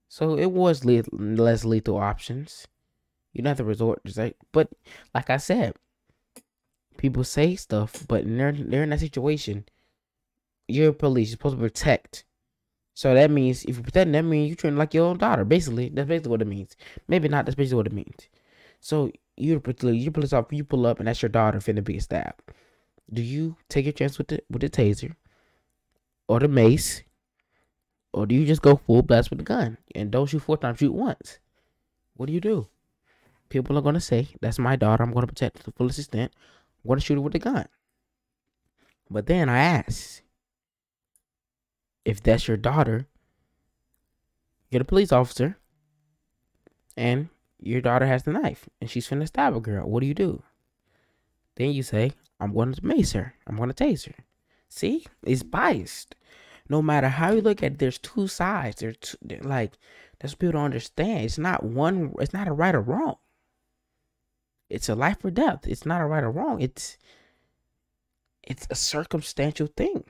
So 0.09 0.37
it 0.37 0.51
was 0.51 0.85
le- 0.85 1.05
less 1.13 1.65
lethal 1.65 1.97
options. 1.97 2.67
You 3.33 3.43
don't 3.43 3.51
have 3.51 3.57
to 3.59 3.65
resort 3.65 4.05
to 4.05 4.13
say, 4.13 4.35
but 4.53 4.71
like 5.15 5.31
I 5.31 5.39
said, 5.39 5.75
people 6.97 7.25
say 7.25 7.57
stuff, 7.57 8.05
but 8.09 8.25
they're 8.25 8.53
they're 8.53 8.85
in 8.85 8.91
that 8.91 9.01
situation. 9.01 9.65
You're 10.69 10.93
police. 10.93 11.29
You're 11.29 11.37
supposed 11.37 11.57
to 11.57 11.63
protect. 11.63 12.25
So 12.95 13.13
that 13.13 13.31
means 13.31 13.65
if 13.65 13.77
you 13.77 13.83
protect, 13.83 14.13
that 14.13 14.23
means 14.23 14.51
you 14.51 14.57
treat 14.57 14.73
like 14.75 14.95
your 14.95 15.07
own 15.07 15.19
daughter. 15.19 15.45
Basically, 15.45 15.89
that's 15.89 16.09
basically 16.09 16.31
what 16.31 16.43
it 16.43 16.47
means. 16.47 16.77
Maybe 17.09 17.29
not. 17.29 17.45
That's 17.45 17.57
basically 17.57 17.79
what 17.79 17.89
it 17.89 17.93
means. 17.93 18.29
So 18.81 19.11
you're 19.37 19.61
you 19.67 20.11
police 20.11 20.33
officer. 20.33 20.55
You 20.55 20.65
pull 20.65 20.87
up, 20.87 20.99
and 21.01 21.09
that's 21.09 21.23
your 21.23 21.29
daughter 21.29 21.59
finna 21.59 21.83
be 21.83 21.99
stabbed. 21.99 22.41
Do 23.13 23.23
you 23.23 23.57
take 23.69 23.85
your 23.85 23.93
chance 23.93 24.19
with 24.19 24.29
the 24.29 24.41
with 24.51 24.63
the 24.63 24.71
taser, 24.71 25.15
or 26.29 26.41
the 26.41 26.49
mace, 26.49 27.03
or 28.13 28.27
do 28.27 28.35
you 28.35 28.47
just 28.47 28.63
go 28.63 28.77
full 28.77 29.03
blast 29.03 29.31
with 29.31 29.39
the 29.39 29.45
gun 29.45 29.79
and 29.95 30.11
don't 30.11 30.27
shoot 30.27 30.43
four 30.43 30.57
times, 30.57 30.79
shoot 30.79 30.93
once? 30.93 31.39
What 32.17 32.27
do 32.27 32.33
you 32.33 32.41
do? 32.41 32.69
people 33.55 33.79
are 33.79 33.83
going 33.83 33.95
to 33.95 34.01
say, 34.01 34.29
that's 34.41 34.59
my 34.59 34.75
daughter. 34.75 35.05
I'm 35.05 35.13
going 35.13 35.23
to 35.23 35.33
protect 35.33 35.59
to 35.59 35.65
the 35.65 35.71
fullest 35.71 36.01
extent. 36.01 36.33
I'm 36.85 36.97
to 36.97 37.01
shoot 37.01 37.15
her 37.15 37.21
with 37.21 37.37
a 37.37 37.39
gun. 37.39 37.67
But 39.09 39.27
then 39.27 39.49
I 39.49 39.59
ask, 39.59 40.23
if 42.05 42.21
that's 42.21 42.49
your 42.49 42.57
daughter, 42.57 43.07
you're 44.71 44.83
a 44.83 44.85
police 44.85 45.13
officer, 45.13 45.57
and 46.97 47.29
your 47.61 47.81
daughter 47.81 48.07
has 48.07 48.25
the 48.25 48.33
knife, 48.33 48.69
and 48.81 48.91
she's 48.91 49.09
finna 49.09 49.29
stab 49.29 49.55
a 49.55 49.61
girl. 49.61 49.89
What 49.89 50.01
do 50.01 50.07
you 50.07 50.15
do? 50.15 50.43
Then 51.57 51.73
you 51.73 51.83
say, 51.83 52.13
I'm 52.41 52.53
going 52.53 52.73
to 52.73 52.85
mace 52.85 53.13
her. 53.13 53.35
I'm 53.47 53.57
going 53.57 53.71
to 53.71 53.85
tase 53.85 54.07
her. 54.07 54.25
See, 54.69 55.07
it's 55.23 55.43
biased. 55.43 56.17
No 56.69 56.83
matter 56.83 57.09
how 57.09 57.33
you 57.33 57.41
look 57.41 57.63
at 57.63 57.73
it, 57.73 57.79
there's 57.79 57.99
two 57.99 58.27
sides. 58.27 58.81
There's 58.81 58.97
two, 58.97 59.17
like 59.43 59.73
that's 60.19 60.35
people 60.35 60.53
don't 60.53 60.65
understand. 60.65 61.25
It's 61.25 61.39
not 61.39 61.63
one. 61.63 62.15
It's 62.19 62.33
not 62.33 62.49
a 62.49 62.53
right 62.53 62.75
or 62.75 62.81
wrong. 62.81 63.17
It's 64.71 64.89
a 64.89 64.95
life 64.95 65.25
or 65.25 65.31
death. 65.31 65.67
It's 65.67 65.85
not 65.85 66.01
a 66.01 66.07
right 66.07 66.25
or 66.25 66.31
wrong. 66.31 66.61
It's 66.61 66.97
it's 68.43 68.67
a 68.71 68.75
circumstantial 68.75 69.69
thing. 69.77 70.05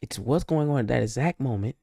It's 0.00 0.18
what's 0.18 0.44
going 0.44 0.70
on 0.70 0.78
at 0.80 0.88
that 0.88 1.02
exact 1.02 1.40
moment. 1.40 1.76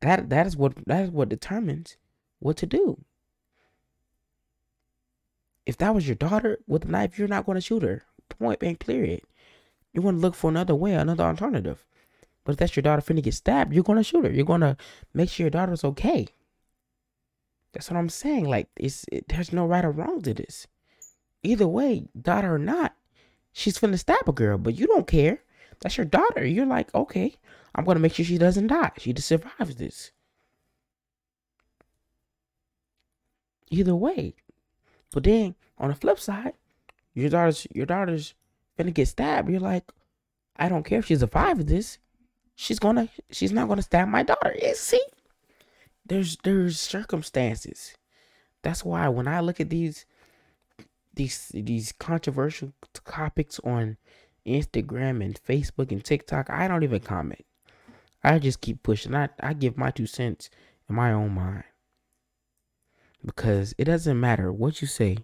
That 0.00 0.28
that 0.30 0.46
is 0.46 0.56
what 0.56 0.74
that 0.86 1.04
is 1.04 1.10
what 1.10 1.28
determines 1.28 1.96
what 2.40 2.56
to 2.58 2.66
do. 2.66 3.04
If 5.66 5.76
that 5.78 5.94
was 5.94 6.06
your 6.06 6.16
daughter 6.16 6.58
with 6.66 6.84
a 6.84 6.88
knife, 6.88 7.18
you're 7.18 7.28
not 7.28 7.46
going 7.46 7.56
to 7.56 7.60
shoot 7.60 7.82
her. 7.82 8.02
point 8.28 8.60
blank 8.60 8.80
period. 8.80 9.22
You 9.92 10.02
want 10.02 10.16
to 10.18 10.20
look 10.20 10.34
for 10.34 10.50
another 10.50 10.74
way, 10.74 10.94
another 10.94 11.24
alternative. 11.24 11.84
But 12.44 12.52
if 12.52 12.58
that's 12.58 12.76
your 12.76 12.82
daughter 12.82 13.00
finna 13.00 13.22
get 13.22 13.34
stabbed, 13.34 13.72
you're 13.72 13.82
gonna 13.82 14.02
shoot 14.02 14.24
her. 14.24 14.30
You're 14.30 14.44
gonna 14.44 14.76
make 15.14 15.30
sure 15.30 15.44
your 15.44 15.50
daughter's 15.50 15.84
okay. 15.84 16.28
That's 17.72 17.90
what 17.90 17.96
I'm 17.96 18.10
saying. 18.10 18.48
Like, 18.48 18.68
it's 18.76 19.06
it, 19.10 19.28
there's 19.28 19.52
no 19.52 19.66
right 19.66 19.84
or 19.84 19.90
wrong 19.90 20.20
to 20.22 20.34
this. 20.34 20.66
Either 21.42 21.66
way, 21.66 22.04
daughter 22.20 22.54
or 22.54 22.58
not, 22.58 22.94
she's 23.52 23.78
finna 23.78 23.98
stab 23.98 24.28
a 24.28 24.32
girl, 24.32 24.58
but 24.58 24.78
you 24.78 24.86
don't 24.86 25.06
care. 25.06 25.42
That's 25.80 25.96
your 25.96 26.06
daughter. 26.06 26.44
You're 26.44 26.66
like, 26.66 26.94
okay, 26.94 27.34
I'm 27.74 27.84
gonna 27.84 28.00
make 28.00 28.14
sure 28.14 28.24
she 28.24 28.38
doesn't 28.38 28.68
die. 28.68 28.92
She 28.98 29.12
just 29.12 29.28
survives 29.28 29.76
this. 29.76 30.12
Either 33.70 33.96
way. 33.96 34.34
But 35.14 35.22
then 35.22 35.54
on 35.78 35.90
the 35.90 35.94
flip 35.94 36.18
side, 36.18 36.54
your 37.14 37.30
daughter's 37.30 37.68
your 37.72 37.86
daughter's 37.86 38.34
gonna 38.76 38.90
get 38.90 39.06
stabbed. 39.06 39.48
You're 39.48 39.60
like, 39.60 39.84
I 40.56 40.68
don't 40.68 40.82
care 40.82 40.98
if 40.98 41.06
she 41.06 41.14
survives 41.14 41.64
this. 41.66 41.98
She's 42.56 42.80
gonna 42.80 43.08
she's 43.30 43.52
not 43.52 43.68
gonna 43.68 43.82
stab 43.82 44.08
my 44.08 44.24
daughter. 44.24 44.56
Yeah, 44.60 44.72
see? 44.74 45.00
There's 46.04 46.36
there's 46.42 46.80
circumstances. 46.80 47.94
That's 48.62 48.84
why 48.84 49.06
when 49.08 49.28
I 49.28 49.38
look 49.38 49.60
at 49.60 49.70
these 49.70 50.04
these 51.14 51.52
these 51.54 51.92
controversial 51.92 52.72
topics 53.04 53.60
on 53.60 53.98
Instagram 54.44 55.24
and 55.24 55.40
Facebook 55.40 55.92
and 55.92 56.04
TikTok, 56.04 56.50
I 56.50 56.66
don't 56.66 56.82
even 56.82 56.98
comment. 56.98 57.44
I 58.24 58.40
just 58.40 58.60
keep 58.60 58.82
pushing. 58.82 59.14
I, 59.14 59.28
I 59.38 59.52
give 59.52 59.76
my 59.76 59.92
two 59.92 60.06
cents 60.06 60.50
in 60.88 60.96
my 60.96 61.12
own 61.12 61.36
mind. 61.36 61.64
Because 63.24 63.74
it 63.78 63.84
doesn't 63.84 64.20
matter 64.20 64.52
what 64.52 64.80
you 64.80 64.86
say, 64.86 65.18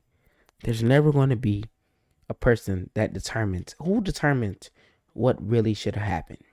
there's 0.63 0.83
never 0.83 1.13
going 1.13 1.31
to 1.31 1.37
be 1.37 1.65
a 2.29 2.35
person 2.35 2.91
that 2.95 3.13
determines 3.13 3.75
who 3.79 4.01
determines 4.01 4.71
what 5.13 5.37
really 5.41 5.75
should 5.75 5.97
have 5.97 6.07
happened. 6.07 6.45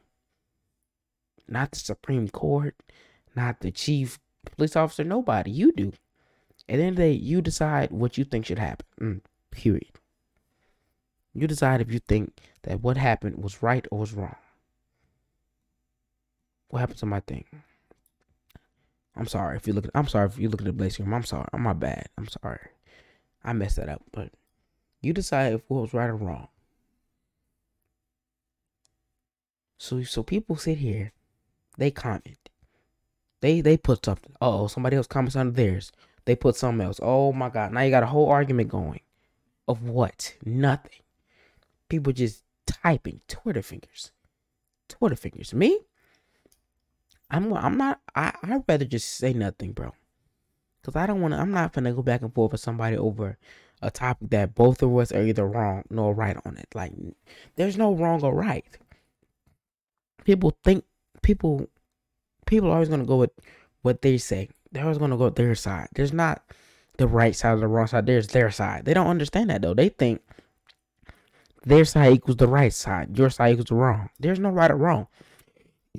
Not 1.48 1.72
the 1.72 1.80
Supreme 1.80 2.28
Court, 2.28 2.76
not 3.36 3.62
the 3.62 3.72
chief 3.72 4.20
police 4.56 4.76
officer, 4.76 5.04
nobody. 5.04 5.52
You 5.52 5.72
do. 5.72 5.94
At 6.68 6.78
the 6.78 6.84
end 6.84 6.90
of 6.92 6.96
the 6.98 7.04
day, 7.04 7.12
you 7.12 7.42
decide 7.42 7.92
what 7.92 8.18
you 8.18 8.26
think 8.26 8.46
should 8.46 8.60
happen. 8.60 8.86
Mm, 9.00 9.22
period. 9.52 9.92
You 11.34 11.48
decide 11.48 11.82
if 11.82 11.92
you 11.92 12.00
think 12.00 12.40
that 12.64 12.82
what 12.82 12.98
happened 12.98 13.42
was 13.42 13.62
right 13.62 13.86
or 13.92 14.00
was 14.00 14.14
wrong. 14.14 14.36
What 16.70 16.80
happened 16.80 17.00
to 17.00 17.06
my 17.06 17.22
thing? 17.22 17.46
I'm 19.18 19.28
sorry 19.28 19.58
if 19.58 19.68
you 19.68 19.74
look. 19.74 19.86
At, 19.86 19.92
I'm 19.96 20.08
sorry 20.08 20.28
if 20.28 20.38
you 20.38 20.50
look 20.50 20.62
at 20.62 20.66
the 20.66 20.74
blaze 20.74 21.00
room. 21.00 21.14
I'm 21.14 21.24
sorry. 21.24 21.48
I'm 21.54 21.62
my 21.62 21.74
bad. 21.74 22.08
I'm 22.18 22.28
sorry. 22.28 22.60
I 23.44 23.54
messed 23.54 23.78
that 23.78 23.90
up. 23.90 24.04
But 24.12 24.32
you 25.02 25.14
decide 25.14 25.54
if 25.54 25.62
what 25.68 25.82
was 25.82 25.94
right 25.94 26.10
or 26.10 26.16
wrong. 26.16 26.50
So 29.78 30.04
so 30.04 30.24
people 30.24 30.56
sit 30.56 30.80
here, 30.80 31.14
they 31.78 31.92
comment. 31.92 32.50
They 33.42 33.62
they 33.62 33.78
put 33.78 34.06
something. 34.06 34.34
Oh, 34.42 34.68
somebody 34.68 34.98
else 34.98 35.08
comments 35.08 35.36
on 35.36 35.54
theirs. 35.54 35.92
They 36.26 36.36
put 36.36 36.56
something 36.56 36.86
else. 36.86 37.00
Oh 37.02 37.32
my 37.32 37.50
god. 37.50 37.72
Now 37.72 37.82
you 37.82 37.90
got 37.90 38.04
a 38.04 38.08
whole 38.08 38.30
argument 38.30 38.70
going. 38.70 39.02
Of 39.68 39.84
what? 39.84 40.36
Nothing. 40.46 41.02
People 41.90 42.14
just 42.14 42.44
typing 42.66 43.22
Twitter 43.28 43.62
fingers. 43.62 44.12
Twitter 44.88 45.16
fingers. 45.16 45.54
Me? 45.54 45.80
I'm 47.30 47.54
I'm 47.54 47.78
not 47.78 48.02
I 48.16 48.34
I'd 48.44 48.64
rather 48.68 48.86
just 48.86 49.16
say 49.16 49.34
nothing, 49.34 49.74
bro. 49.74 49.94
Cause 50.84 50.96
I 50.96 51.06
don't 51.06 51.22
wanna 51.22 51.38
I'm 51.38 51.52
not 51.52 51.74
gonna 51.74 51.94
go 51.94 52.02
back 52.02 52.22
and 52.22 52.34
forth 52.34 52.54
with 52.54 52.62
somebody 52.62 52.98
over 52.98 53.38
a 53.82 53.92
topic 53.92 54.30
that 54.32 54.56
both 54.56 54.82
of 54.82 54.96
us 54.98 55.12
are 55.12 55.24
either 55.24 55.46
wrong 55.46 55.84
nor 55.90 56.14
right 56.14 56.38
on 56.46 56.58
it. 56.58 56.68
Like 56.74 56.94
there's 57.56 57.78
no 57.78 57.94
wrong 57.94 58.24
or 58.24 58.34
right. 58.34 58.66
People 60.24 60.58
think 60.64 60.86
people 61.22 61.70
people 62.46 62.70
are 62.70 62.74
always 62.74 62.90
gonna 62.90 63.06
go 63.06 63.18
with 63.18 63.32
what 63.82 64.02
they 64.02 64.18
say. 64.18 64.50
They're 64.72 64.84
always 64.84 64.98
gonna 64.98 65.18
go 65.18 65.26
with 65.26 65.36
their 65.36 65.56
side. 65.56 65.90
There's 65.94 66.14
not 66.14 66.42
the 66.98 67.08
right 67.08 67.36
side 67.36 67.58
or 67.58 67.60
the 67.60 67.68
wrong 67.68 67.88
side. 67.88 68.06
There's 68.06 68.28
their 68.28 68.52
side. 68.52 68.86
They 68.86 68.94
don't 68.94 69.08
understand 69.08 69.50
that 69.50 69.62
though. 69.62 69.74
They 69.74 69.90
think 69.90 70.22
their 71.66 71.86
side 71.86 72.14
equals 72.14 72.38
the 72.38 72.48
right 72.48 72.74
side. 72.74 73.18
Your 73.18 73.30
side 73.30 73.52
equals 73.52 73.68
the 73.68 73.76
wrong. 73.76 74.10
There's 74.20 74.40
no 74.40 74.50
right 74.50 74.72
or 74.72 74.78
wrong. 74.78 75.08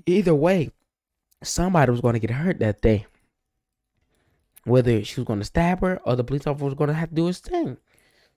Either 0.07 0.35
way, 0.35 0.71
somebody 1.43 1.91
was 1.91 2.01
going 2.01 2.15
to 2.15 2.21
get 2.21 2.31
hurt 2.31 2.59
that 2.61 2.81
day. 2.83 3.07
Whether 4.65 5.05
she 5.05 5.21
was 5.21 5.27
going 5.27 5.39
to 5.39 5.45
stab 5.45 5.81
her 5.81 6.01
or 6.05 6.17
the 6.17 6.25
police 6.25 6.47
officer 6.47 6.65
was 6.65 6.75
going 6.75 6.89
to 6.89 6.95
have 6.95 7.11
to 7.11 7.15
do 7.15 7.27
his 7.27 7.39
thing. 7.39 7.79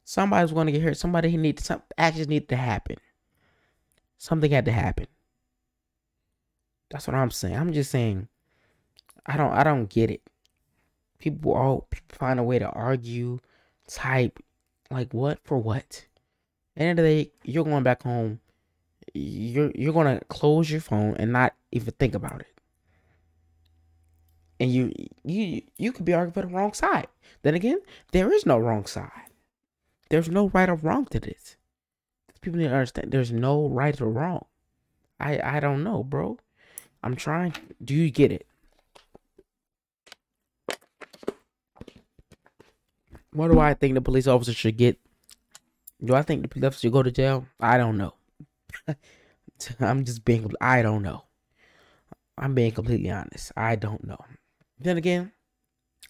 Somebody 0.03 0.43
was 0.43 0.53
going 0.53 0.67
to 0.67 0.71
get 0.71 0.81
hurt. 0.81 0.97
Somebody 0.97 1.29
he 1.29 1.37
needed 1.37 1.63
some 1.63 1.81
actions 1.97 2.27
needed 2.27 2.49
to 2.49 2.55
happen. 2.55 2.97
Something 4.17 4.51
had 4.51 4.65
to 4.65 4.71
happen. 4.71 5.07
That's 6.89 7.07
what 7.07 7.15
I'm 7.15 7.31
saying. 7.31 7.55
I'm 7.55 7.73
just 7.73 7.91
saying. 7.91 8.27
I 9.25 9.37
don't. 9.37 9.51
I 9.51 9.63
don't 9.63 9.89
get 9.89 10.11
it. 10.11 10.21
People 11.19 11.53
all 11.53 11.87
find 12.09 12.39
a 12.39 12.43
way 12.43 12.59
to 12.59 12.69
argue, 12.69 13.39
type, 13.87 14.39
like 14.89 15.13
what 15.13 15.39
for 15.43 15.57
what. 15.57 16.05
End 16.75 16.99
of 16.99 17.03
the 17.03 17.23
day, 17.23 17.31
you're 17.43 17.63
going 17.63 17.83
back 17.83 18.03
home. 18.03 18.39
You're 19.13 19.71
you're 19.75 19.93
gonna 19.93 20.21
close 20.29 20.69
your 20.69 20.81
phone 20.81 21.15
and 21.17 21.31
not 21.31 21.53
even 21.71 21.93
think 21.99 22.15
about 22.15 22.41
it 22.41 22.50
and 24.61 24.71
you 24.71 24.93
you 25.25 25.63
you 25.77 25.91
could 25.91 26.05
be 26.05 26.13
arguing 26.13 26.33
for 26.33 26.43
the 26.43 26.55
wrong 26.55 26.71
side. 26.73 27.07
Then 27.41 27.55
again, 27.55 27.79
there 28.11 28.31
is 28.31 28.45
no 28.45 28.59
wrong 28.59 28.85
side. 28.85 29.33
There's 30.11 30.29
no 30.29 30.49
right 30.49 30.69
or 30.69 30.75
wrong 30.75 31.05
to 31.07 31.19
this. 31.19 31.57
People 32.41 32.59
need 32.59 32.67
to 32.67 32.73
understand 32.73 33.11
there's 33.11 33.31
no 33.31 33.67
right 33.67 33.99
or 33.99 34.07
wrong. 34.07 34.45
I 35.19 35.57
I 35.57 35.59
don't 35.59 35.83
know, 35.83 36.03
bro. 36.03 36.37
I'm 37.01 37.15
trying. 37.15 37.55
Do 37.83 37.95
you 37.95 38.11
get 38.11 38.31
it? 38.31 38.45
What 43.33 43.49
do 43.49 43.59
I 43.59 43.73
think 43.73 43.95
the 43.95 44.01
police 44.01 44.27
officer 44.27 44.53
should 44.53 44.77
get? 44.77 44.99
Do 46.03 46.13
I 46.13 46.21
think 46.21 46.43
the 46.43 46.49
police 46.49 46.65
officer 46.67 46.81
should 46.81 46.93
go 46.93 47.01
to 47.01 47.11
jail? 47.11 47.47
I 47.59 47.77
don't 47.77 47.97
know. 47.97 48.13
I'm 49.79 50.05
just 50.05 50.23
being. 50.23 50.51
I 50.61 50.83
don't 50.83 51.01
know. 51.01 51.23
I'm 52.37 52.53
being 52.53 52.73
completely 52.73 53.09
honest. 53.09 53.51
I 53.57 53.75
don't 53.75 54.05
know. 54.05 54.23
Then 54.83 54.97
again, 54.97 55.31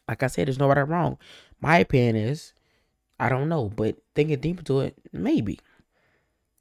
like 0.08 0.24
I 0.24 0.28
said, 0.28 0.48
there's 0.48 0.60
no 0.60 0.68
right 0.68 0.78
or 0.78 0.86
wrong. 0.86 1.18
My 1.60 1.78
opinion 1.78 2.16
is, 2.16 2.54
I 3.20 3.30
don't 3.30 3.50
know, 3.50 3.70
but 3.70 3.98
thinking 4.16 4.40
deep 4.40 4.60
into 4.60 4.80
it, 4.80 4.98
maybe. 5.12 5.60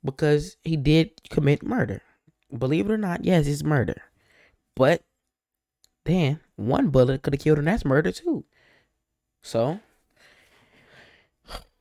Because 0.04 0.56
he 0.62 0.76
did 0.76 1.10
commit 1.30 1.62
murder. 1.62 2.02
Believe 2.56 2.86
it 2.86 2.92
or 2.92 2.98
not, 2.98 3.24
yes, 3.24 3.46
it's 3.46 3.62
murder. 3.62 4.02
But 4.74 5.02
then 6.04 6.40
one 6.56 6.88
bullet 6.88 7.22
could 7.22 7.34
have 7.34 7.40
killed 7.40 7.58
him. 7.58 7.66
That's 7.66 7.84
murder 7.84 8.12
too. 8.12 8.44
So 9.42 9.80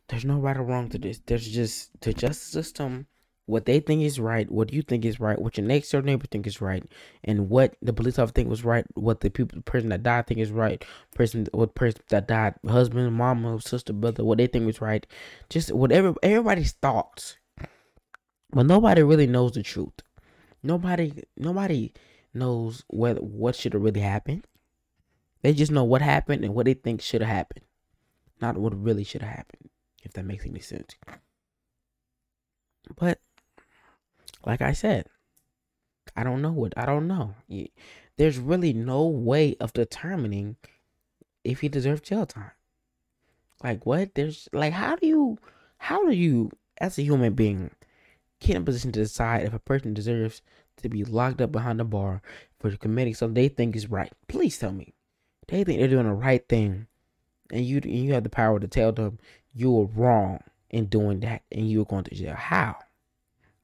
there's 0.08 0.26
no 0.26 0.38
right 0.38 0.58
or 0.58 0.64
wrong 0.64 0.90
to 0.90 0.98
this. 0.98 1.20
There's 1.26 1.48
just 1.48 1.92
the 2.02 2.14
justice 2.14 2.42
system 2.42 3.08
what 3.50 3.66
they 3.66 3.80
think 3.80 4.04
is 4.04 4.20
right, 4.20 4.50
what 4.52 4.72
you 4.72 4.84
think 4.84 5.04
is 5.04 5.20
right, 5.20 5.42
what 5.42 5.58
your 5.58 5.66
next 5.66 5.90
door 5.90 6.04
neighbor 6.04 6.28
think 6.30 6.46
is 6.46 6.62
right, 6.62 6.84
and 7.24 7.50
what 7.50 7.76
the 7.82 7.92
police 7.92 8.20
officer 8.20 8.34
think 8.34 8.48
was 8.48 8.64
right, 8.64 8.86
what 8.94 9.22
the 9.22 9.30
people, 9.32 9.58
the 9.58 9.64
person 9.64 9.90
that 9.90 10.04
died 10.04 10.28
think 10.28 10.40
is 10.40 10.52
right, 10.52 10.86
person, 11.16 11.48
what 11.52 11.74
person 11.74 12.00
that 12.10 12.28
died, 12.28 12.54
husband, 12.68 13.12
mama, 13.14 13.60
sister, 13.60 13.92
brother, 13.92 14.24
what 14.24 14.38
they 14.38 14.46
think 14.46 14.68
was 14.68 14.82
right, 14.82 15.08
just 15.50 15.74
whatever 15.74 16.14
everybody's 16.22 16.74
thoughts, 16.74 17.38
but 18.52 18.68
nobody 18.68 19.02
really 19.02 19.28
knows 19.28 19.54
the 19.54 19.64
truth. 19.64 20.02
Nobody, 20.62 21.24
nobody 21.36 21.94
knows 22.34 22.84
what 22.88 23.24
what 23.24 23.56
should 23.56 23.74
have 23.74 23.82
really 23.82 24.02
happened. 24.02 24.46
They 25.42 25.54
just 25.54 25.72
know 25.72 25.84
what 25.86 26.04
happened 26.04 26.46
and 26.46 26.54
what 26.54 26.66
they 26.66 26.76
think 26.76 27.02
should 27.02 27.22
have 27.22 27.36
happened, 27.36 27.66
not 28.42 28.58
what 28.58 28.80
really 28.80 29.04
should 29.04 29.24
have 29.24 29.36
happened. 29.36 29.70
If 30.04 30.14
that 30.14 30.26
makes 30.26 30.46
any 30.46 30.60
sense. 30.60 30.96
But 32.96 33.20
like 34.46 34.62
I 34.62 34.74
said, 34.74 35.08
I 36.16 36.24
don't 36.24 36.42
know 36.42 36.52
what 36.52 36.74
I 36.78 36.86
don't 36.86 37.08
know. 37.08 37.36
There's 38.18 38.38
really 38.38 38.74
no 38.74 39.08
way 39.08 39.56
of 39.60 39.74
determining 39.74 40.58
if 41.44 41.62
he 41.62 41.70
deserves 41.70 42.02
jail 42.02 42.26
time. 42.26 42.52
Like 43.64 43.86
what? 43.86 44.16
There's 44.16 44.50
like 44.54 44.74
how 44.74 44.96
do 44.96 45.08
you 45.08 45.38
how 45.78 46.06
do 46.06 46.16
you 46.16 46.52
as 46.80 46.98
a 46.98 47.04
human 47.04 47.34
being 47.34 47.72
get 48.40 48.56
in 48.56 48.62
a 48.62 48.66
position 48.66 48.92
to 48.94 49.02
decide 49.02 49.44
if 49.44 49.54
a 49.54 49.60
person 49.60 49.94
deserves 49.94 50.42
to 50.78 50.90
be 50.90 51.04
locked 51.04 51.42
up 51.42 51.52
behind 51.52 51.80
the 51.80 51.84
bar 51.84 52.22
for 52.60 52.76
committing 52.78 53.14
something 53.14 53.34
they 53.34 53.50
think 53.50 53.76
is 53.76 53.90
right? 53.90 54.12
Please 54.28 54.58
tell 54.58 54.72
me. 54.72 54.94
They 55.48 55.64
think 55.64 55.80
they're 55.80 55.88
doing 55.88 56.08
the 56.08 56.14
right 56.14 56.48
thing 56.48 56.88
and 57.52 57.66
you 57.66 57.82
you 57.84 58.14
have 58.14 58.24
the 58.24 58.30
power 58.30 58.60
to 58.60 58.68
tell 58.68 58.92
them 58.92 59.20
you 59.54 59.72
were 59.72 59.86
wrong 59.86 60.40
in 60.70 60.86
doing 60.86 61.20
that 61.22 61.44
and 61.52 61.70
you 61.70 61.80
were 61.80 61.86
going 61.86 62.04
to 62.06 62.16
jail. 62.16 62.36
How? 62.36 62.78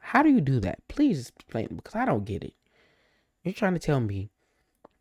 How 0.05 0.21
do 0.21 0.29
you 0.29 0.39
do 0.39 0.59
that? 0.59 0.87
Please 0.87 1.29
explain 1.29 1.67
because 1.75 1.95
I 1.95 2.05
don't 2.05 2.25
get 2.25 2.43
it. 2.43 2.53
You're 3.43 3.55
trying 3.55 3.73
to 3.73 3.79
tell 3.79 3.99
me, 3.99 4.29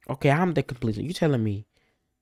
okay, 0.09 0.31
I'm 0.31 0.55
the 0.55 0.63
complete. 0.63 0.97
You're 0.97 1.13
telling 1.13 1.45
me, 1.45 1.67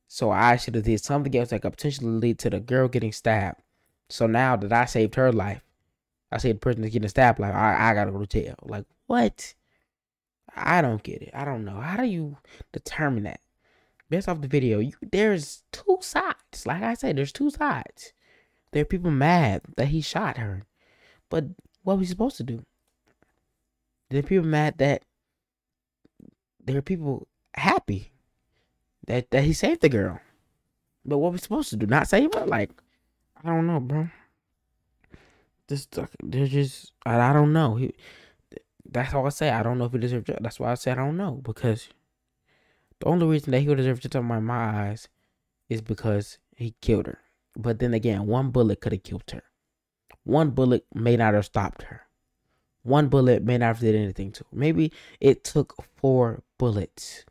so 0.09 0.33
I 0.33 0.57
should 0.57 0.75
have 0.75 0.85
did 0.85 1.01
something 1.01 1.35
else 1.37 1.51
that 1.51 1.62
could 1.62 1.73
potentially 1.73 2.11
lead 2.11 2.40
to 2.40 2.51
the 2.51 2.59
girl 2.59 2.88
getting 2.88 3.12
stabbed. 3.12 3.62
So 4.09 4.27
now 4.27 4.57
that 4.57 4.73
I 4.73 4.87
saved 4.87 5.14
her 5.14 5.31
life, 5.31 5.62
I 6.33 6.38
say 6.38 6.51
the 6.51 6.59
person 6.59 6.83
that's 6.83 6.92
getting 6.92 7.09
stabbed, 7.09 7.38
like 7.38 7.55
I, 7.55 7.90
I 7.90 7.95
gotta 7.95 8.11
go 8.11 8.18
to 8.18 8.27
jail. 8.27 8.57
Like 8.62 8.87
what? 9.07 9.55
I 10.57 10.83
don't 10.83 11.05
get 11.05 11.23
it. 11.23 11.31
I 11.33 11.45
don't 11.45 11.64
know. 11.64 11.81
How 11.81 11.99
do 11.99 12.05
you 12.05 12.37
determine 12.73 13.23
that? 13.23 13.40
Based 14.11 14.29
off 14.29 14.40
the 14.40 14.49
video, 14.49 14.81
you, 14.81 14.92
there's 15.01 15.62
two 15.71 15.99
sides. 16.01 16.66
Like 16.66 16.83
I 16.83 16.95
said, 16.95 17.16
there's 17.16 17.33
two 17.33 17.51
sides. 17.51 18.12
There 18.73 18.83
are 18.83 18.87
people 18.87 19.12
mad 19.12 19.62
that 19.77 19.88
he 19.88 20.01
shot 20.01 20.37
her, 20.37 20.64
but 21.31 21.45
what 21.85 21.99
was 21.99 22.09
he 22.09 22.11
supposed 22.12 22.37
to 22.38 22.42
do? 22.42 22.64
There 24.12 24.20
are 24.20 24.22
people 24.22 24.44
mad 24.44 24.77
that 24.77 25.05
there 26.62 26.77
are 26.77 26.83
people 26.83 27.29
happy 27.55 28.12
that 29.07 29.31
that 29.31 29.44
he 29.44 29.55
saved 29.55 29.81
the 29.81 29.88
girl. 29.88 30.20
But 31.03 31.16
what 31.16 31.33
we 31.33 31.38
supposed 31.38 31.70
to 31.70 31.77
do? 31.77 31.87
Not 31.87 32.09
save 32.09 32.35
her? 32.35 32.44
Like, 32.44 32.70
I 33.42 33.48
don't 33.48 33.66
know, 33.66 33.81
bro. 33.81 34.09
This 35.66 35.88
they're 36.22 36.46
just 36.46 36.92
I, 37.07 37.33
don't 37.33 37.55
know. 37.55 37.77
He, 37.77 37.94
that's 38.85 39.14
all 39.14 39.25
I 39.25 39.31
say. 39.31 39.48
I 39.48 39.62
don't 39.62 39.79
know 39.79 39.87
if 39.87 39.92
he 39.92 39.98
deserves 39.98 40.29
it. 40.29 40.42
That's 40.42 40.61
why 40.61 40.72
I 40.72 40.75
said 40.75 40.98
I 40.98 41.07
don't 41.07 41.16
know 41.16 41.40
because 41.42 41.88
the 43.01 43.07
only 43.07 43.27
reason 43.27 43.53
that 43.53 43.61
he 43.61 43.68
would 43.68 43.79
deserve 43.79 44.01
to 44.01 44.18
in 44.18 44.27
my, 44.27 44.40
my 44.40 44.88
eyes 44.88 45.09
is 45.70 45.81
because 45.81 46.37
he 46.55 46.75
killed 46.83 47.07
her. 47.07 47.18
But 47.57 47.79
then 47.79 47.94
again, 47.94 48.27
one 48.27 48.51
bullet 48.51 48.83
could 48.83 48.92
have 48.92 49.05
killed 49.05 49.31
her. 49.31 49.44
One 50.25 50.51
bullet 50.51 50.85
may 50.92 51.16
not 51.16 51.33
have 51.33 51.46
stopped 51.46 51.85
her. 51.85 52.03
One 52.83 53.09
bullet 53.09 53.45
may 53.45 53.59
not 53.59 53.66
have 53.66 53.79
did 53.81 53.95
anything 53.95 54.33
to 54.33 54.45
her. 54.45 54.51
Maybe 54.53 54.92
it 55.21 55.45
took 55.45 55.75
four 55.97 56.42
bullets. 56.59 57.25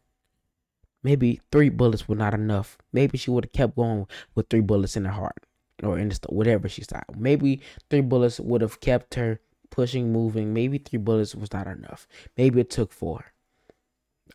Maybe 1.04 1.42
three 1.52 1.70
bullets 1.70 2.08
were 2.08 2.16
not 2.16 2.34
enough. 2.34 2.78
Maybe 2.94 3.18
she 3.18 3.32
would 3.32 3.46
have 3.46 3.52
kept 3.54 3.76
going 3.76 4.08
with 4.36 4.50
three 4.50 4.62
bullets 4.62 4.96
in 4.96 5.06
her 5.06 5.12
heart 5.12 5.46
or 5.84 5.98
in 5.98 6.10
the 6.10 6.18
whatever 6.30 6.70
she 6.70 6.84
shot. 6.84 7.06
Maybe 7.18 7.62
three 7.90 8.02
bullets 8.02 8.40
would 8.40 8.62
have 8.62 8.80
kept 8.80 9.16
her 9.16 9.40
pushing, 9.70 10.14
moving. 10.14 10.54
Maybe 10.54 10.78
three 10.78 11.00
bullets 11.00 11.36
was 11.36 11.52
not 11.52 11.68
enough. 11.68 12.08
Maybe 12.38 12.62
it 12.62 12.70
took 12.70 12.94
four. 12.94 13.26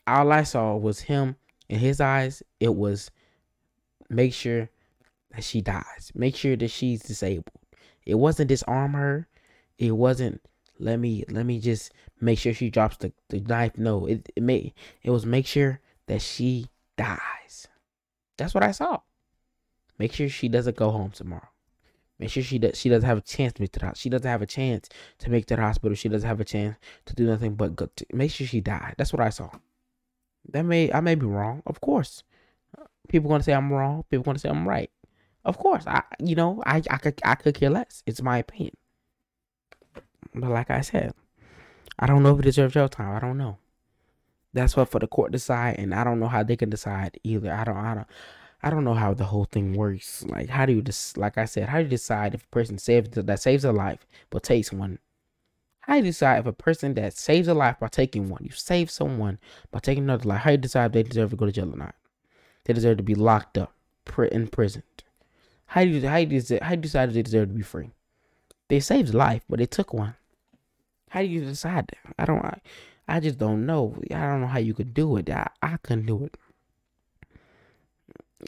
All 0.07 0.33
I 0.33 0.43
saw 0.43 0.77
was 0.77 1.01
him 1.01 1.37
in 1.69 1.79
his 1.79 2.01
eyes. 2.01 2.43
It 2.61 2.75
was 2.75 3.11
make 4.11 4.35
sure 4.35 4.69
that 5.31 5.45
she 5.45 5.61
dies. 5.61 6.13
Make 6.15 6.37
sure 6.37 6.57
that 6.57 6.71
she's 6.71 7.03
disabled. 7.03 7.61
It 8.05 8.15
wasn't 8.15 8.49
disarm 8.49 8.93
her. 8.95 9.29
It 9.79 9.93
wasn't 9.93 10.41
let 10.79 10.99
me 10.99 11.25
let 11.29 11.47
me 11.47 11.61
just 11.61 11.93
make 12.21 12.39
sure 12.39 12.53
she 12.53 12.71
drops 12.71 12.97
the, 12.99 13.13
the 13.29 13.41
knife. 13.41 13.77
No, 13.77 14.07
it 14.07 14.29
it 14.37 14.43
made 14.43 14.75
it 15.03 15.11
was 15.11 15.27
make 15.27 15.47
sure 15.47 15.81
that 16.07 16.23
she 16.23 16.69
dies. 16.97 17.69
That's 18.37 18.55
what 18.55 18.65
I 18.65 18.73
saw. 18.73 19.01
Make 19.99 20.13
sure 20.13 20.29
she 20.29 20.49
doesn't 20.49 20.77
go 20.77 20.91
home 20.91 21.11
tomorrow. 21.11 21.49
Make 22.19 22.31
sure 22.31 22.43
she 22.43 22.59
does 22.59 22.79
she 22.79 22.89
doesn't 22.89 23.07
have 23.07 23.19
a 23.19 23.23
chance 23.23 23.55
to 23.55 23.63
make 23.63 23.73
the 23.73 23.81
hospital. 23.81 24.01
She 24.01 24.09
doesn't 24.11 24.31
have 24.31 24.43
a 24.43 24.47
chance 24.47 24.89
to 25.19 25.31
make 25.31 25.47
the 25.47 25.57
hospital. 25.57 25.95
She 25.95 26.09
doesn't 26.09 26.29
have 26.29 26.41
a 26.41 26.45
chance 26.45 26.77
to 27.07 27.15
do 27.15 27.27
nothing 27.27 27.55
but 27.55 27.77
go 27.77 27.89
to, 27.97 28.07
make 28.13 28.31
sure 28.31 28.47
she 28.47 28.61
died. 28.61 28.95
That's 28.99 29.13
what 29.13 29.23
I 29.23 29.31
saw. 29.31 29.51
That 30.51 30.65
may 30.65 30.93
I 30.93 31.01
may 31.01 31.15
be 31.15 31.27
wrong, 31.27 31.63
of 31.67 31.81
course. 31.81 32.23
People 33.09 33.31
gonna 33.31 33.43
say 33.43 33.53
I'm 33.53 33.73
wrong. 33.73 34.05
People 34.11 34.25
gonna 34.25 34.39
say 34.39 34.49
I'm 34.49 34.69
right. 34.69 34.91
Of 35.45 35.59
course, 35.59 35.87
I 35.87 36.03
you 36.19 36.35
know 36.35 36.63
I 36.67 36.83
I 36.91 36.99
could 36.99 37.21
I 37.25 37.35
could 37.35 37.55
care 37.55 37.71
less. 37.71 38.03
It's 38.07 38.23
my 38.23 38.39
opinion. 38.39 38.77
But 40.37 40.51
like 40.51 40.71
I 40.71 40.83
said, 40.83 41.13
I 41.99 42.07
don't 42.07 42.23
know 42.23 42.35
if 42.35 42.41
it 42.41 42.43
deserves 42.43 42.75
jail 42.75 42.89
time. 42.89 43.17
I 43.17 43.21
don't 43.21 43.39
know. 43.39 43.59
That's 44.53 44.77
what 44.77 44.89
for 44.89 44.99
the 44.99 45.07
court 45.07 45.33
decide, 45.33 45.77
and 45.79 45.95
I 45.95 46.05
don't 46.05 46.21
know 46.21 46.29
how 46.29 46.43
they 46.43 46.57
can 46.57 46.71
decide 46.71 47.19
either. 47.25 47.53
I 47.53 47.65
don't 47.65 47.77
I 47.77 47.95
don't 47.95 48.07
I 48.63 48.71
don't 48.71 48.85
know 48.85 48.95
how 48.95 49.15
the 49.15 49.25
whole 49.25 49.45
thing 49.45 49.75
works. 49.75 50.25
Like, 50.25 50.49
how 50.49 50.67
do 50.67 50.73
you 50.73 50.83
just, 50.83 51.17
like 51.17 51.39
I 51.39 51.45
said, 51.45 51.69
how 51.69 51.79
do 51.79 51.85
you 51.85 51.91
decide 51.91 52.35
if 52.35 52.43
a 52.43 52.49
person 52.49 52.79
saves 52.79 53.11
that 53.11 53.41
saves 53.41 53.65
a 53.65 53.73
life 53.73 54.07
but 54.31 54.43
takes 54.43 54.73
one? 54.73 54.99
How 55.81 55.93
do 55.95 55.99
you 55.99 56.05
decide 56.07 56.41
if 56.41 56.47
a 56.47 56.53
person 56.53 56.95
that 56.95 57.13
saves 57.13 57.49
a 57.49 57.55
life 57.55 57.79
by 57.79 57.89
taking 57.89 58.29
one, 58.29 58.43
you 58.43 58.51
save 58.51 58.91
someone 58.91 59.39
by 59.71 59.79
taking 59.79 60.05
another 60.05 60.29
life? 60.29 60.41
How 60.41 60.51
do 60.51 60.55
you 60.55 60.59
decide 60.59 60.87
if 60.87 60.93
they 60.93 61.03
deserve 61.05 61.31
to 61.31 61.37
go 61.37 61.47
to 61.47 61.53
jail 61.53 61.73
or 61.73 61.77
not? 61.77 61.95
They 62.65 62.73
deserve 62.73 62.97
to 62.97 63.03
be 63.05 63.15
locked 63.15 63.57
up, 63.57 63.73
in 64.33 64.49
prison. 64.49 64.83
How 65.67 65.85
do 65.85 65.91
you 65.91 66.09
how 66.09 66.25
do 66.25 66.35
you 66.35 66.59
how 66.61 66.71
do 66.71 66.77
you 66.77 66.83
decide 66.83 67.11
if 67.11 67.15
they 67.15 67.23
deserve 67.23 67.49
to 67.49 67.55
be 67.55 67.63
free? 67.63 67.91
They 68.69 68.81
saved 68.81 69.15
a 69.15 69.17
life, 69.17 69.43
but 69.49 69.59
they 69.59 69.67
took 69.67 69.93
one. 69.95 70.15
How 71.11 71.23
do 71.23 71.29
you 71.29 71.41
decide 71.45 71.89
that? 71.89 72.15
I 72.19 72.25
don't. 72.25 72.45
I, 72.45 72.61
I 73.09 73.21
just 73.21 73.39
don't 73.39 73.67
know. 73.67 73.97
I 74.11 74.21
don't 74.21 74.41
know 74.41 74.47
how 74.47 74.59
you 74.59 74.75
could 74.75 74.93
do 74.93 75.17
it. 75.17 75.31
I, 75.31 75.49
I 75.63 75.77
couldn't 75.79 76.07
do 76.07 76.25
it. 76.25 76.37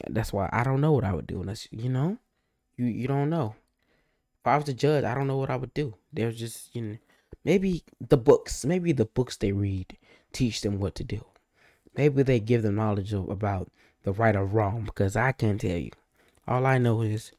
That's 0.09 0.33
why 0.33 0.49
I 0.51 0.63
don't 0.63 0.81
know 0.81 0.91
what 0.91 1.03
I 1.03 1.13
would 1.13 1.27
do 1.27 1.41
unless 1.41 1.67
you 1.71 1.89
know, 1.89 2.17
you 2.77 2.85
you 2.85 3.07
don't 3.07 3.29
know. 3.29 3.55
If 4.41 4.47
I 4.47 4.55
was 4.55 4.65
the 4.65 4.73
judge, 4.73 5.03
I 5.03 5.13
don't 5.13 5.27
know 5.27 5.37
what 5.37 5.49
I 5.49 5.55
would 5.55 5.73
do. 5.73 5.95
There's 6.13 6.37
just 6.37 6.75
you 6.75 6.81
know, 6.81 6.97
maybe 7.43 7.83
the 7.99 8.17
books, 8.17 8.65
maybe 8.65 8.91
the 8.91 9.05
books 9.05 9.37
they 9.37 9.51
read 9.51 9.97
teach 10.31 10.61
them 10.61 10.79
what 10.79 10.95
to 10.95 11.03
do. 11.03 11.25
Maybe 11.95 12.23
they 12.23 12.39
give 12.39 12.61
them 12.61 12.75
knowledge 12.75 13.13
of, 13.13 13.29
about 13.29 13.71
the 14.03 14.13
right 14.13 14.35
or 14.35 14.45
wrong 14.45 14.83
because 14.83 15.15
I 15.15 15.31
can't 15.31 15.59
tell 15.59 15.77
you. 15.77 15.91
All 16.47 16.65
I 16.65 16.77
know 16.77 17.01
is 17.01 17.31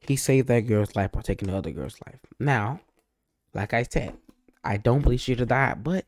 he 0.00 0.16
saved 0.16 0.48
that 0.48 0.60
girl's 0.60 0.96
life 0.96 1.12
by 1.12 1.22
taking 1.22 1.48
the 1.48 1.56
other 1.56 1.70
girl's 1.70 1.98
life. 2.06 2.20
Now, 2.38 2.80
like 3.54 3.72
I 3.72 3.84
said, 3.84 4.14
I 4.64 4.76
don't 4.76 5.02
believe 5.02 5.20
she'd 5.20 5.40
have 5.40 5.48
died, 5.48 5.82
but 5.84 6.04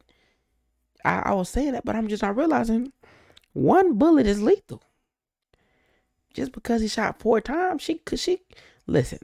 I, 1.05 1.21
I 1.27 1.35
was 1.35 1.49
saying 1.49 1.73
that, 1.73 1.85
but 1.85 1.97
I'm 1.97 2.09
just 2.09 2.23
not 2.23 2.37
realizing 2.37 2.93
one 3.53 3.99
bullet 3.99 4.27
is 4.27 4.43
lethal 4.43 4.83
just 6.35 6.53
because 6.53 6.83
he 6.83 6.89
shot 6.89 7.21
four 7.21 7.41
times, 7.41 7.81
she 7.81 7.95
could 7.95 8.19
she 8.19 8.41
listen. 8.87 9.21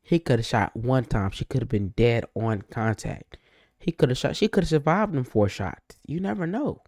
He 0.00 0.20
could 0.20 0.38
have 0.38 0.46
shot 0.46 0.76
one 0.76 1.04
time. 1.04 1.32
She 1.32 1.44
could 1.44 1.60
have 1.60 1.68
been 1.68 1.88
dead 1.88 2.24
on 2.34 2.62
contact. 2.70 3.36
He 3.76 3.90
could 3.90 4.08
have 4.08 4.18
shot. 4.18 4.36
She 4.36 4.46
could 4.46 4.62
have 4.62 4.68
survived 4.68 5.12
them 5.12 5.24
four 5.24 5.48
shots. 5.48 5.96
You 6.06 6.20
never 6.20 6.46
know. 6.46 6.82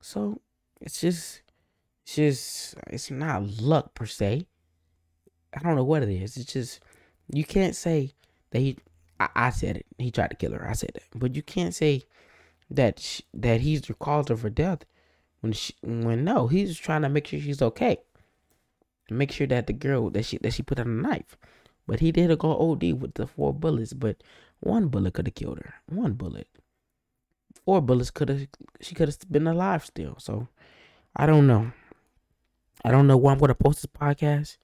So 0.00 0.40
it's 0.80 1.00
just, 1.00 1.42
it's 2.02 2.16
just, 2.16 2.74
it's 2.88 3.10
not 3.12 3.60
luck 3.60 3.94
per 3.94 4.06
se. 4.06 4.48
I 5.56 5.60
don't 5.60 5.76
know 5.76 5.84
what 5.84 6.02
it 6.02 6.08
is. 6.08 6.36
It's 6.36 6.52
just 6.52 6.80
you 7.32 7.44
can't 7.44 7.76
say 7.76 8.12
that 8.50 8.58
he. 8.58 8.76
I, 9.20 9.28
I 9.34 9.50
said 9.50 9.78
it. 9.78 9.86
He 9.98 10.10
tried 10.10 10.30
to 10.30 10.36
kill 10.36 10.52
her. 10.52 10.68
I 10.68 10.72
said 10.72 10.90
that, 10.94 11.04
but 11.14 11.34
you 11.34 11.42
can't 11.42 11.74
say 11.74 12.02
that 12.70 12.98
she, 12.98 13.22
that 13.34 13.60
he's 13.60 13.82
the 13.82 13.94
cause 13.94 14.30
of 14.30 14.42
her 14.42 14.50
death 14.50 14.84
when 15.40 15.52
she 15.52 15.74
when 15.82 16.24
no, 16.24 16.46
he's 16.48 16.76
trying 16.76 17.02
to 17.02 17.08
make 17.08 17.26
sure 17.26 17.40
she's 17.40 17.62
okay 17.62 17.98
make 19.10 19.32
sure 19.32 19.46
that 19.46 19.66
the 19.66 19.72
girl 19.72 20.10
that 20.10 20.24
she 20.24 20.38
that 20.38 20.52
she 20.52 20.62
put 20.62 20.80
on 20.80 20.86
a 20.86 21.08
knife. 21.08 21.36
But 21.86 22.00
he 22.00 22.10
did 22.10 22.36
go 22.38 22.72
OD 22.72 23.00
with 23.00 23.14
the 23.14 23.26
four 23.26 23.54
bullets, 23.54 23.92
but 23.92 24.22
one 24.60 24.88
bullet 24.88 25.14
could 25.14 25.28
have 25.28 25.34
killed 25.34 25.58
her. 25.58 25.74
One 25.86 26.14
bullet. 26.14 26.48
Four 27.64 27.80
bullets 27.80 28.10
could 28.10 28.28
have 28.28 28.46
she 28.80 28.94
could 28.94 29.08
have 29.08 29.18
been 29.30 29.46
alive 29.46 29.84
still. 29.84 30.16
So 30.18 30.48
I 31.14 31.26
don't 31.26 31.46
know. 31.46 31.72
I 32.84 32.90
don't 32.90 33.06
know 33.06 33.16
where 33.16 33.32
I'm 33.32 33.38
gonna 33.38 33.54
post 33.54 33.82
this 33.82 33.86
podcast. 33.86 34.58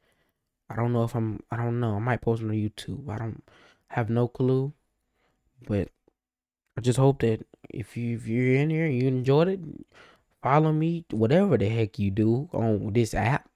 I 0.69 0.77
don't 0.77 0.93
know 0.93 1.05
if 1.05 1.15
I'm 1.15 1.41
I 1.51 1.57
don't 1.57 1.81
know. 1.81 1.97
I 1.97 2.01
might 2.01 2.21
post 2.21 2.43
it 2.43 2.47
on 2.47 2.53
YouTube. 2.53 3.09
I 3.09 3.19
don't 3.19 3.43
have 3.93 4.11
no 4.11 4.29
clue. 4.29 4.73
But 5.67 5.89
I 6.77 6.81
just 6.81 6.99
hope 6.99 7.21
that 7.21 7.47
if 7.71 7.97
you 7.97 8.17
if 8.17 8.27
you're 8.27 8.57
in 8.57 8.71
here 8.71 8.87
and 8.87 9.01
you 9.01 9.09
enjoyed 9.09 9.49
it, 9.49 9.61
follow 10.43 10.73
me, 10.73 11.05
whatever 11.11 11.57
the 11.57 11.69
heck 11.69 11.99
you 11.99 12.11
do 12.11 12.49
on 12.53 12.93
this 12.93 13.15
app. 13.15 13.49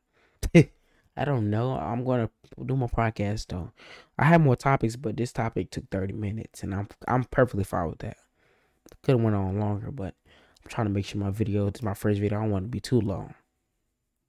I 0.55 1.25
don't 1.25 1.49
know. 1.49 1.72
I'm 1.72 2.05
gonna 2.05 2.31
do 2.64 2.77
my 2.77 2.87
podcast 2.87 3.49
though. 3.49 3.72
I 4.18 4.25
have 4.27 4.42
more 4.42 4.57
topics, 4.57 4.96
but 4.96 5.16
this 5.16 5.33
topic 5.33 5.70
took 5.70 5.88
30 5.90 6.12
minutes, 6.12 6.62
and 6.62 6.75
I'm 6.75 6.88
I'm 7.09 7.25
perfectly 7.25 7.64
fine 7.64 7.88
with 7.88 7.99
that. 8.01 8.18
Could 9.03 9.16
have 9.16 9.22
went 9.22 9.37
on 9.37 9.59
longer, 9.59 9.90
but 9.90 10.14
I'm 10.62 10.70
trying 10.70 10.87
to 10.87 10.92
make 10.92 11.07
sure 11.07 11.20
my 11.20 11.31
video, 11.31 11.70
this 11.70 11.81
is 11.81 11.83
my 11.83 11.94
first 11.94 12.20
video, 12.20 12.38
I 12.38 12.42
don't 12.42 12.51
want 12.51 12.64
to 12.64 12.68
be 12.68 12.81
too 12.81 13.01
long. 13.01 13.35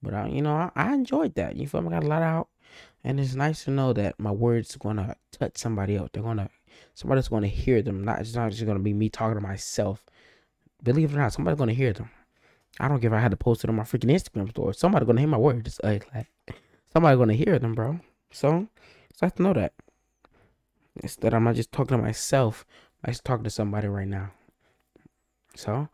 But 0.02 0.14
I, 0.14 0.28
you 0.28 0.42
know, 0.42 0.54
I, 0.54 0.70
I 0.74 0.94
enjoyed 0.94 1.34
that. 1.34 1.56
You 1.56 1.66
feel 1.66 1.82
me? 1.82 1.88
I 1.88 1.98
got 1.98 2.04
a 2.04 2.08
lot 2.08 2.22
out, 2.22 2.48
and 3.04 3.20
it's 3.20 3.34
nice 3.34 3.64
to 3.64 3.70
know 3.70 3.92
that 3.92 4.18
my 4.18 4.30
words 4.30 4.76
gonna 4.76 5.16
touch 5.32 5.56
somebody 5.56 5.96
else. 5.96 6.10
They're 6.12 6.22
gonna 6.22 6.50
somebody's 6.94 7.28
gonna 7.28 7.46
hear 7.46 7.82
them. 7.82 8.04
Not 8.04 8.20
it's 8.20 8.34
not 8.34 8.50
just 8.50 8.66
gonna 8.66 8.78
be 8.78 8.94
me 8.94 9.08
talking 9.08 9.36
to 9.36 9.40
myself. 9.40 10.04
Believe 10.82 11.12
it 11.12 11.16
or 11.16 11.20
not, 11.20 11.32
somebody's 11.32 11.58
gonna 11.58 11.72
hear 11.72 11.92
them. 11.92 12.10
I 12.80 12.88
don't 12.88 13.00
care 13.00 13.10
if 13.10 13.14
I 13.14 13.20
had 13.20 13.32
to 13.32 13.36
post 13.36 13.64
it 13.64 13.70
on 13.70 13.76
my 13.76 13.82
freaking 13.82 14.12
Instagram 14.12 14.50
story. 14.50 14.74
Somebody's 14.74 15.06
gonna 15.06 15.20
hear 15.20 15.28
my 15.28 15.38
words. 15.38 15.80
Like, 15.82 16.08
like 16.14 16.26
somebody 16.92 17.16
gonna 17.16 17.34
hear 17.34 17.58
them, 17.58 17.74
bro. 17.74 18.00
So, 18.30 18.68
so 19.12 19.18
I 19.22 19.26
have 19.26 19.34
to 19.36 19.42
know 19.42 19.54
that. 19.54 19.72
Instead, 21.02 21.32
of 21.32 21.36
I'm 21.38 21.44
not 21.44 21.54
just 21.54 21.72
talking 21.72 21.96
to 21.96 22.02
myself. 22.02 22.64
I 23.04 23.10
just 23.10 23.24
talking 23.24 23.44
to 23.44 23.50
somebody 23.50 23.88
right 23.88 24.08
now. 24.08 24.30
So, 25.54 25.88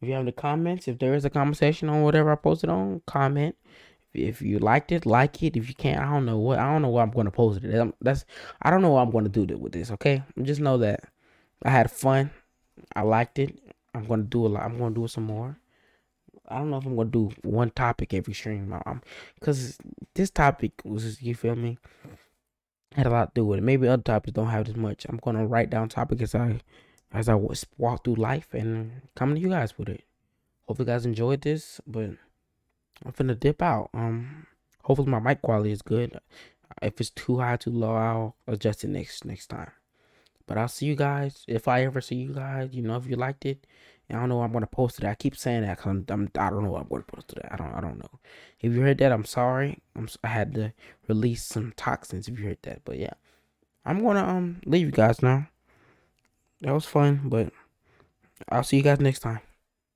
if 0.00 0.08
you 0.08 0.14
have 0.14 0.22
any 0.22 0.32
comments, 0.32 0.88
if 0.88 0.98
there 0.98 1.14
is 1.14 1.24
a 1.24 1.30
conversation 1.30 1.88
on 1.88 2.02
whatever 2.02 2.32
I 2.32 2.36
posted 2.36 2.70
on, 2.70 3.02
comment. 3.06 3.56
If 4.16 4.42
you 4.42 4.58
liked 4.58 4.92
it, 4.92 5.06
like 5.06 5.42
it. 5.42 5.56
If 5.56 5.68
you 5.68 5.74
can't, 5.74 6.00
I 6.00 6.12
don't 6.12 6.26
know 6.26 6.38
what 6.38 6.58
I 6.58 6.72
don't 6.72 6.82
know 6.82 6.88
what 6.88 7.02
I'm 7.02 7.10
gonna 7.10 7.30
post 7.30 7.62
it. 7.62 7.94
That's 8.00 8.24
I 8.62 8.70
don't 8.70 8.82
know 8.82 8.90
what 8.90 9.02
I'm 9.02 9.10
gonna 9.10 9.28
do 9.28 9.46
with 9.56 9.72
this. 9.72 9.90
Okay, 9.92 10.22
just 10.42 10.60
know 10.60 10.78
that 10.78 11.04
I 11.62 11.70
had 11.70 11.90
fun. 11.90 12.30
I 12.94 13.02
liked 13.02 13.38
it. 13.38 13.58
I'm 13.94 14.06
gonna 14.06 14.22
do 14.22 14.46
a 14.46 14.48
lot. 14.48 14.62
I'm 14.64 14.78
gonna 14.78 14.94
do 14.94 15.08
some 15.08 15.24
more. 15.24 15.58
I 16.48 16.58
don't 16.58 16.70
know 16.70 16.78
if 16.78 16.86
I'm 16.86 16.96
gonna 16.96 17.10
do 17.10 17.30
one 17.42 17.70
topic 17.70 18.14
every 18.14 18.34
stream, 18.34 18.72
um, 18.86 19.02
cause 19.40 19.78
this 20.14 20.30
topic 20.30 20.72
was 20.84 21.20
you 21.20 21.34
feel 21.34 21.56
me. 21.56 21.78
had 22.94 23.06
a 23.06 23.10
lot 23.10 23.34
to 23.34 23.40
do 23.40 23.44
with 23.46 23.58
it. 23.58 23.62
Maybe 23.62 23.88
other 23.88 24.02
topics 24.02 24.34
don't 24.34 24.48
have 24.48 24.68
as 24.68 24.76
much. 24.76 25.06
I'm 25.08 25.18
gonna 25.18 25.46
write 25.46 25.70
down 25.70 25.88
topics 25.88 26.22
as 26.22 26.34
I 26.34 26.60
as 27.12 27.28
I 27.28 27.34
walk 27.34 28.04
through 28.04 28.16
life 28.16 28.52
and 28.52 29.02
come 29.14 29.34
to 29.34 29.40
you 29.40 29.48
guys 29.48 29.76
with 29.78 29.88
it. 29.88 30.04
Hope 30.68 30.78
you 30.78 30.84
guys 30.84 31.06
enjoyed 31.06 31.42
this, 31.42 31.80
but 31.86 32.10
I'm 33.04 33.12
finna 33.12 33.38
dip 33.38 33.62
out. 33.62 33.90
Um, 33.94 34.46
hopefully 34.82 35.10
my 35.10 35.20
mic 35.20 35.42
quality 35.42 35.72
is 35.72 35.82
good. 35.82 36.18
If 36.82 37.00
it's 37.00 37.10
too 37.10 37.38
high, 37.38 37.56
too 37.56 37.70
low, 37.70 37.94
I'll 37.94 38.36
adjust 38.46 38.84
it 38.84 38.88
next 38.88 39.24
next 39.24 39.48
time. 39.48 39.70
But 40.46 40.58
I'll 40.58 40.68
see 40.68 40.86
you 40.86 40.96
guys 40.96 41.44
if 41.48 41.68
I 41.68 41.82
ever 41.82 42.00
see 42.00 42.16
you 42.16 42.32
guys. 42.32 42.70
You 42.72 42.82
know, 42.82 42.96
if 42.96 43.06
you 43.06 43.16
liked 43.16 43.44
it, 43.46 43.66
I 44.10 44.14
don't 44.14 44.28
know. 44.28 44.42
I'm 44.42 44.52
gonna 44.52 44.66
post 44.66 44.98
it. 44.98 45.04
I 45.04 45.14
keep 45.14 45.36
saying 45.36 45.62
that 45.62 45.78
because 45.78 45.90
I'm, 45.90 46.06
I'm 46.08 46.30
I 46.38 46.50
don't 46.50 46.64
know. 46.64 46.76
I'm 46.76 46.86
gonna 46.88 47.02
post 47.02 47.32
it. 47.32 47.44
I 47.50 47.56
don't 47.56 47.72
I 47.74 47.80
don't 47.80 47.98
know. 47.98 48.20
If 48.60 48.72
you 48.72 48.80
heard 48.80 48.98
that, 48.98 49.12
I'm 49.12 49.24
sorry. 49.24 49.78
I'm 49.96 50.08
I 50.22 50.28
had 50.28 50.54
to 50.54 50.72
release 51.08 51.44
some 51.44 51.72
toxins. 51.76 52.28
If 52.28 52.38
you 52.38 52.46
heard 52.46 52.58
that, 52.62 52.82
but 52.84 52.98
yeah, 52.98 53.14
I'm 53.84 54.04
gonna 54.04 54.24
um 54.24 54.60
leave 54.64 54.86
you 54.86 54.92
guys 54.92 55.22
now. 55.22 55.48
That 56.60 56.72
was 56.72 56.86
fun, 56.86 57.22
but 57.24 57.52
I'll 58.48 58.62
see 58.62 58.76
you 58.76 58.82
guys 58.82 59.00
next 59.00 59.20
time. 59.20 59.40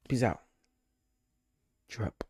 Peace 0.09 0.23
out. 0.23 0.41
Drop. 1.89 2.25